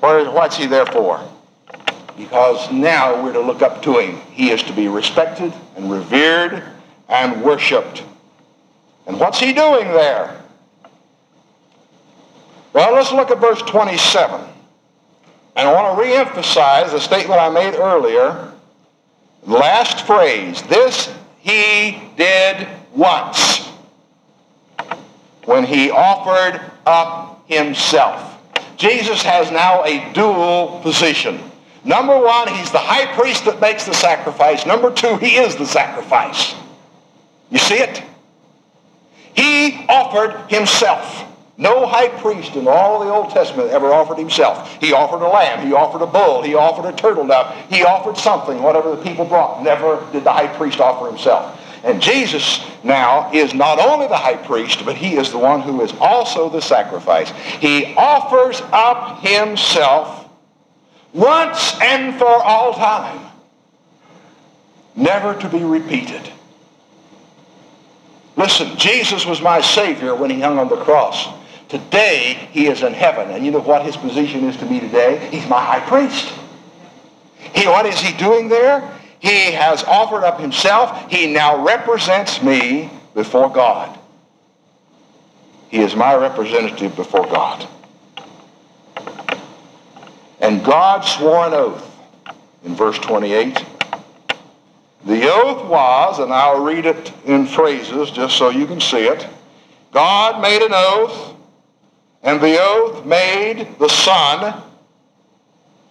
What's 0.00 0.56
he 0.56 0.66
there 0.66 0.86
for? 0.86 1.26
because 2.16 2.70
now 2.70 3.22
we're 3.22 3.32
to 3.32 3.40
look 3.40 3.62
up 3.62 3.82
to 3.82 3.98
him. 3.98 4.16
He 4.32 4.50
is 4.50 4.62
to 4.64 4.72
be 4.72 4.88
respected 4.88 5.52
and 5.76 5.90
revered 5.90 6.62
and 7.08 7.42
worshiped. 7.42 8.04
And 9.06 9.20
what's 9.20 9.38
he 9.38 9.52
doing 9.52 9.88
there? 9.88 10.40
Well, 12.72 12.94
let's 12.94 13.12
look 13.12 13.30
at 13.30 13.38
verse 13.38 13.62
27. 13.62 14.40
And 15.56 15.68
I 15.68 15.72
want 15.72 15.96
to 15.96 16.02
re-emphasize 16.02 16.90
the 16.90 17.00
statement 17.00 17.40
I 17.40 17.48
made 17.48 17.74
earlier. 17.74 18.52
Last 19.46 20.06
phrase. 20.06 20.62
This 20.62 21.14
he 21.40 22.02
did 22.16 22.66
once 22.94 23.68
when 25.44 25.64
he 25.64 25.90
offered 25.90 26.60
up 26.86 27.48
himself. 27.48 28.40
Jesus 28.76 29.22
has 29.22 29.50
now 29.50 29.84
a 29.84 30.12
dual 30.12 30.80
position. 30.82 31.38
Number 31.84 32.18
one, 32.18 32.48
he's 32.48 32.72
the 32.72 32.78
high 32.78 33.14
priest 33.14 33.44
that 33.44 33.60
makes 33.60 33.84
the 33.84 33.92
sacrifice. 33.92 34.64
Number 34.64 34.90
two, 34.90 35.16
he 35.18 35.36
is 35.36 35.54
the 35.54 35.66
sacrifice. 35.66 36.54
You 37.50 37.58
see 37.58 37.76
it? 37.76 38.02
He 39.34 39.84
offered 39.88 40.50
himself. 40.50 41.30
No 41.56 41.86
high 41.86 42.08
priest 42.08 42.56
in 42.56 42.66
all 42.66 43.04
the 43.04 43.10
Old 43.10 43.30
Testament 43.30 43.70
ever 43.70 43.92
offered 43.92 44.18
himself. 44.18 44.76
He 44.80 44.92
offered 44.92 45.24
a 45.24 45.28
lamb. 45.28 45.64
He 45.64 45.72
offered 45.72 46.02
a 46.02 46.06
bull. 46.06 46.42
He 46.42 46.54
offered 46.54 46.88
a 46.88 46.96
turtle 46.96 47.26
dove. 47.26 47.54
He 47.68 47.84
offered 47.84 48.16
something, 48.16 48.60
whatever 48.60 48.96
the 48.96 49.02
people 49.02 49.24
brought. 49.24 49.62
Never 49.62 50.04
did 50.10 50.24
the 50.24 50.32
high 50.32 50.48
priest 50.56 50.80
offer 50.80 51.06
himself. 51.06 51.60
And 51.84 52.00
Jesus 52.00 52.66
now 52.82 53.30
is 53.32 53.54
not 53.54 53.78
only 53.78 54.08
the 54.08 54.16
high 54.16 54.36
priest, 54.36 54.84
but 54.84 54.96
he 54.96 55.16
is 55.16 55.30
the 55.30 55.38
one 55.38 55.60
who 55.60 55.82
is 55.82 55.92
also 56.00 56.48
the 56.48 56.62
sacrifice. 56.62 57.30
He 57.60 57.94
offers 57.94 58.60
up 58.72 59.20
himself 59.20 60.28
once 61.12 61.78
and 61.80 62.18
for 62.18 62.26
all 62.26 62.74
time, 62.74 63.20
never 64.96 65.38
to 65.40 65.48
be 65.48 65.62
repeated. 65.62 66.28
Listen, 68.36 68.76
Jesus 68.76 69.24
was 69.24 69.40
my 69.40 69.60
Savior 69.60 70.14
when 70.14 70.30
he 70.30 70.40
hung 70.40 70.58
on 70.58 70.68
the 70.68 70.76
cross. 70.76 71.28
Today, 71.68 72.48
he 72.50 72.66
is 72.66 72.82
in 72.82 72.92
heaven. 72.92 73.30
And 73.30 73.44
you 73.44 73.50
know 73.50 73.60
what 73.60 73.84
his 73.84 73.96
position 73.96 74.44
is 74.44 74.56
to 74.58 74.66
me 74.66 74.80
today? 74.80 75.28
He's 75.30 75.48
my 75.48 75.62
high 75.64 75.80
priest. 75.80 76.32
He, 77.54 77.66
what 77.66 77.86
is 77.86 77.98
he 78.00 78.16
doing 78.16 78.48
there? 78.48 78.90
He 79.20 79.52
has 79.52 79.82
offered 79.84 80.24
up 80.24 80.40
himself. 80.40 81.10
He 81.10 81.32
now 81.32 81.64
represents 81.64 82.42
me 82.42 82.90
before 83.14 83.50
God. 83.50 83.98
He 85.70 85.78
is 85.80 85.96
my 85.96 86.14
representative 86.14 86.94
before 86.94 87.26
God. 87.26 87.66
And 90.40 90.64
God 90.64 91.00
swore 91.00 91.46
an 91.46 91.54
oath 91.54 91.90
in 92.64 92.74
verse 92.74 92.98
28. 92.98 93.64
The 95.06 95.30
oath 95.30 95.68
was, 95.68 96.18
and 96.18 96.32
I'll 96.32 96.64
read 96.64 96.86
it 96.86 97.12
in 97.26 97.46
phrases 97.46 98.10
just 98.10 98.36
so 98.36 98.48
you 98.48 98.66
can 98.66 98.80
see 98.80 99.06
it. 99.06 99.26
God 99.92 100.40
made 100.40 100.62
an 100.62 100.72
oath, 100.72 101.36
and 102.22 102.40
the 102.40 102.58
oath 102.58 103.04
made 103.04 103.78
the 103.78 103.88
Son. 103.88 104.62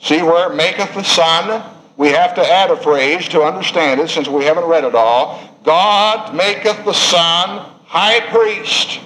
See 0.01 0.21
where 0.23 0.51
it 0.51 0.55
maketh 0.55 0.95
the 0.95 1.03
Son? 1.03 1.63
We 1.95 2.09
have 2.09 2.33
to 2.35 2.41
add 2.41 2.71
a 2.71 2.77
phrase 2.77 3.27
to 3.29 3.43
understand 3.43 4.01
it 4.01 4.09
since 4.09 4.27
we 4.27 4.45
haven't 4.45 4.65
read 4.65 4.83
it 4.83 4.95
all. 4.95 5.47
God 5.63 6.35
maketh 6.35 6.83
the 6.83 6.93
Son 6.93 7.69
high 7.85 8.19
priest 8.31 8.99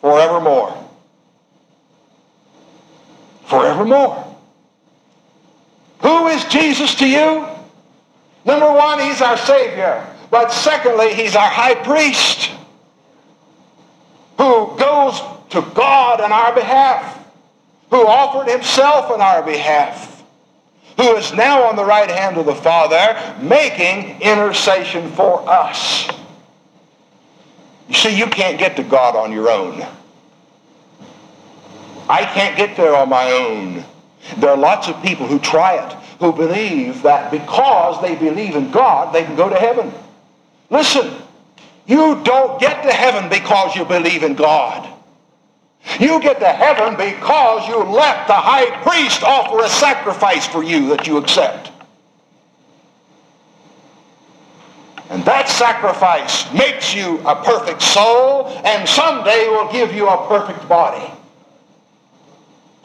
forevermore. 0.00 0.74
Forevermore. 3.44 4.24
Who 6.02 6.26
is 6.26 6.44
Jesus 6.46 6.96
to 6.96 7.08
you? 7.08 7.57
Number 8.48 8.72
one, 8.72 8.98
he's 8.98 9.20
our 9.20 9.36
Savior. 9.36 10.06
But 10.30 10.50
secondly, 10.50 11.12
he's 11.12 11.36
our 11.36 11.50
high 11.50 11.74
priest 11.74 12.50
who 14.38 14.74
goes 14.78 15.20
to 15.50 15.60
God 15.74 16.22
on 16.22 16.32
our 16.32 16.54
behalf, 16.54 17.28
who 17.90 18.06
offered 18.06 18.50
himself 18.50 19.10
on 19.10 19.20
our 19.20 19.42
behalf, 19.42 20.24
who 20.96 21.14
is 21.16 21.34
now 21.34 21.64
on 21.64 21.76
the 21.76 21.84
right 21.84 22.10
hand 22.10 22.38
of 22.38 22.46
the 22.46 22.54
Father 22.54 23.36
making 23.42 24.18
intercession 24.22 25.12
for 25.12 25.46
us. 25.46 26.08
You 27.88 27.94
see, 27.94 28.16
you 28.16 28.28
can't 28.28 28.58
get 28.58 28.76
to 28.76 28.82
God 28.82 29.14
on 29.14 29.30
your 29.30 29.50
own. 29.50 29.84
I 32.08 32.24
can't 32.24 32.56
get 32.56 32.78
there 32.78 32.96
on 32.96 33.10
my 33.10 33.30
own. 33.30 33.84
There 34.38 34.48
are 34.48 34.56
lots 34.56 34.88
of 34.88 35.02
people 35.02 35.26
who 35.26 35.38
try 35.38 35.74
it, 35.74 35.96
who 36.18 36.32
believe 36.32 37.02
that 37.02 37.30
because 37.30 38.00
they 38.02 38.14
believe 38.14 38.56
in 38.56 38.70
God, 38.70 39.14
they 39.14 39.24
can 39.24 39.36
go 39.36 39.48
to 39.48 39.56
heaven. 39.56 39.92
Listen, 40.70 41.14
you 41.86 42.20
don't 42.22 42.60
get 42.60 42.82
to 42.82 42.92
heaven 42.92 43.30
because 43.30 43.74
you 43.76 43.84
believe 43.84 44.22
in 44.22 44.34
God. 44.34 44.88
You 45.98 46.20
get 46.20 46.40
to 46.40 46.48
heaven 46.48 46.96
because 46.96 47.68
you 47.68 47.78
let 47.78 48.26
the 48.26 48.34
high 48.34 48.82
priest 48.82 49.22
offer 49.22 49.64
a 49.64 49.68
sacrifice 49.68 50.46
for 50.46 50.62
you 50.62 50.88
that 50.88 51.06
you 51.06 51.16
accept. 51.16 51.70
And 55.10 55.24
that 55.24 55.48
sacrifice 55.48 56.52
makes 56.52 56.94
you 56.94 57.18
a 57.26 57.42
perfect 57.42 57.80
soul 57.80 58.48
and 58.64 58.86
someday 58.86 59.48
will 59.48 59.72
give 59.72 59.94
you 59.94 60.08
a 60.08 60.28
perfect 60.28 60.68
body. 60.68 61.10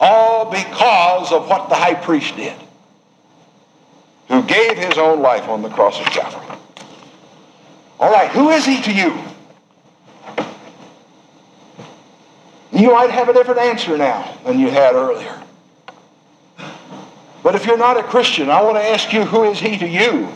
All 0.00 0.50
because 0.50 1.32
of 1.32 1.48
what 1.48 1.68
the 1.68 1.74
high 1.74 1.94
priest 1.94 2.36
did, 2.36 2.56
who 4.28 4.42
gave 4.42 4.76
his 4.76 4.98
own 4.98 5.20
life 5.20 5.48
on 5.48 5.62
the 5.62 5.68
cross 5.68 6.00
of 6.00 6.06
Calvary. 6.06 6.56
All 8.00 8.10
right, 8.10 8.30
who 8.30 8.50
is 8.50 8.64
he 8.64 8.82
to 8.82 8.92
you? 8.92 9.18
You 12.72 12.92
might 12.92 13.10
have 13.10 13.28
a 13.28 13.32
different 13.32 13.60
answer 13.60 13.96
now 13.96 14.36
than 14.44 14.58
you 14.58 14.68
had 14.68 14.94
earlier. 14.94 15.40
But 17.42 17.54
if 17.54 17.66
you're 17.66 17.78
not 17.78 17.98
a 17.98 18.02
Christian, 18.02 18.50
I 18.50 18.62
want 18.62 18.76
to 18.76 18.82
ask 18.82 19.12
you, 19.12 19.24
who 19.24 19.44
is 19.44 19.60
he 19.60 19.78
to 19.78 19.86
you? 19.86 20.28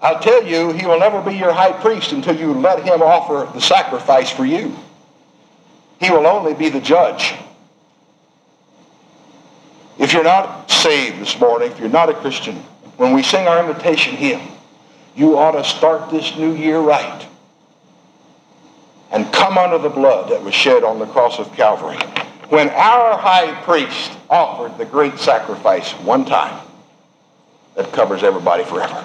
I'll 0.00 0.20
tell 0.20 0.44
you, 0.44 0.72
he 0.72 0.86
will 0.86 1.00
never 1.00 1.22
be 1.22 1.34
your 1.34 1.52
high 1.52 1.72
priest 1.72 2.12
until 2.12 2.36
you 2.36 2.52
let 2.52 2.84
him 2.84 3.02
offer 3.02 3.50
the 3.52 3.60
sacrifice 3.60 4.30
for 4.30 4.44
you. 4.44 4.76
He 5.98 6.10
will 6.10 6.26
only 6.26 6.52
be 6.54 6.68
the 6.68 6.80
judge. 6.80 7.34
If 9.98 10.12
you're 10.12 10.22
not 10.22 10.70
saved 10.70 11.20
this 11.20 11.40
morning, 11.40 11.72
if 11.72 11.80
you're 11.80 11.88
not 11.88 12.10
a 12.10 12.14
Christian, 12.14 12.62
when 12.96 13.12
we 13.12 13.22
sing 13.22 13.46
our 13.46 13.60
invitation 13.60 14.16
hymn, 14.16 14.40
you 15.14 15.38
ought 15.38 15.52
to 15.52 15.64
start 15.64 16.10
this 16.10 16.36
new 16.36 16.54
year 16.54 16.78
right 16.78 17.26
and 19.10 19.32
come 19.32 19.56
under 19.56 19.78
the 19.78 19.88
blood 19.88 20.30
that 20.30 20.42
was 20.42 20.54
shed 20.54 20.84
on 20.84 20.98
the 20.98 21.06
cross 21.06 21.38
of 21.38 21.52
Calvary. 21.54 21.98
When 22.48 22.68
our 22.70 23.16
high 23.16 23.52
priest 23.62 24.12
offered 24.28 24.78
the 24.78 24.84
great 24.84 25.18
sacrifice 25.18 25.92
one 25.92 26.24
time, 26.24 26.66
that 27.74 27.92
covers 27.92 28.22
everybody 28.22 28.64
forever. 28.64 29.04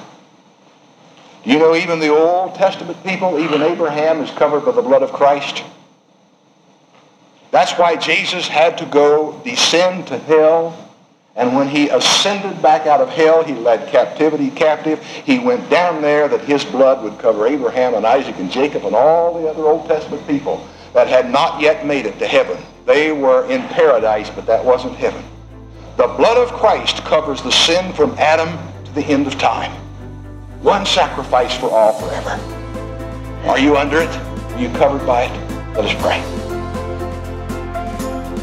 You 1.43 1.59
know 1.59 1.75
even 1.75 1.99
the 1.99 2.09
Old 2.09 2.55
Testament 2.55 3.03
people, 3.03 3.39
even 3.39 3.61
Abraham 3.61 4.21
is 4.21 4.29
covered 4.31 4.63
by 4.63 4.71
the 4.71 4.81
blood 4.81 5.03
of 5.03 5.11
Christ? 5.11 5.63
That's 7.51 7.73
why 7.73 7.95
Jesus 7.95 8.47
had 8.47 8.77
to 8.77 8.85
go 8.85 9.39
descend 9.43 10.07
to 10.07 10.17
hell. 10.17 10.90
And 11.35 11.55
when 11.55 11.67
he 11.67 11.89
ascended 11.89 12.61
back 12.61 12.87
out 12.87 12.99
of 12.99 13.09
hell, 13.09 13.43
he 13.43 13.53
led 13.53 13.89
captivity 13.89 14.51
captive. 14.51 15.01
He 15.03 15.39
went 15.39 15.69
down 15.69 16.01
there 16.01 16.27
that 16.27 16.41
his 16.41 16.65
blood 16.65 17.03
would 17.03 17.17
cover 17.19 17.47
Abraham 17.47 17.93
and 17.93 18.05
Isaac 18.05 18.35
and 18.37 18.51
Jacob 18.51 18.85
and 18.85 18.93
all 18.93 19.41
the 19.41 19.47
other 19.47 19.63
Old 19.63 19.87
Testament 19.87 20.27
people 20.27 20.67
that 20.93 21.07
had 21.07 21.31
not 21.31 21.61
yet 21.61 21.85
made 21.85 22.05
it 22.05 22.19
to 22.19 22.27
heaven. 22.27 22.61
They 22.85 23.13
were 23.13 23.49
in 23.49 23.61
paradise, 23.69 24.29
but 24.29 24.45
that 24.47 24.63
wasn't 24.63 24.95
heaven. 24.95 25.23
The 25.95 26.07
blood 26.07 26.37
of 26.37 26.51
Christ 26.57 27.03
covers 27.05 27.41
the 27.41 27.51
sin 27.51 27.93
from 27.93 28.11
Adam 28.17 28.49
to 28.85 28.91
the 28.91 29.03
end 29.05 29.27
of 29.27 29.37
time. 29.37 29.71
One 30.61 30.85
sacrifice 30.85 31.55
for 31.57 31.69
all 31.69 31.93
forever. 31.93 32.31
Are 33.47 33.59
you 33.59 33.77
under 33.77 34.01
it? 34.01 34.09
Are 34.09 34.59
you 34.59 34.69
covered 34.77 35.05
by 35.07 35.23
it? 35.23 35.75
Let 35.75 35.85
us 35.85 36.01
pray. 36.01 36.40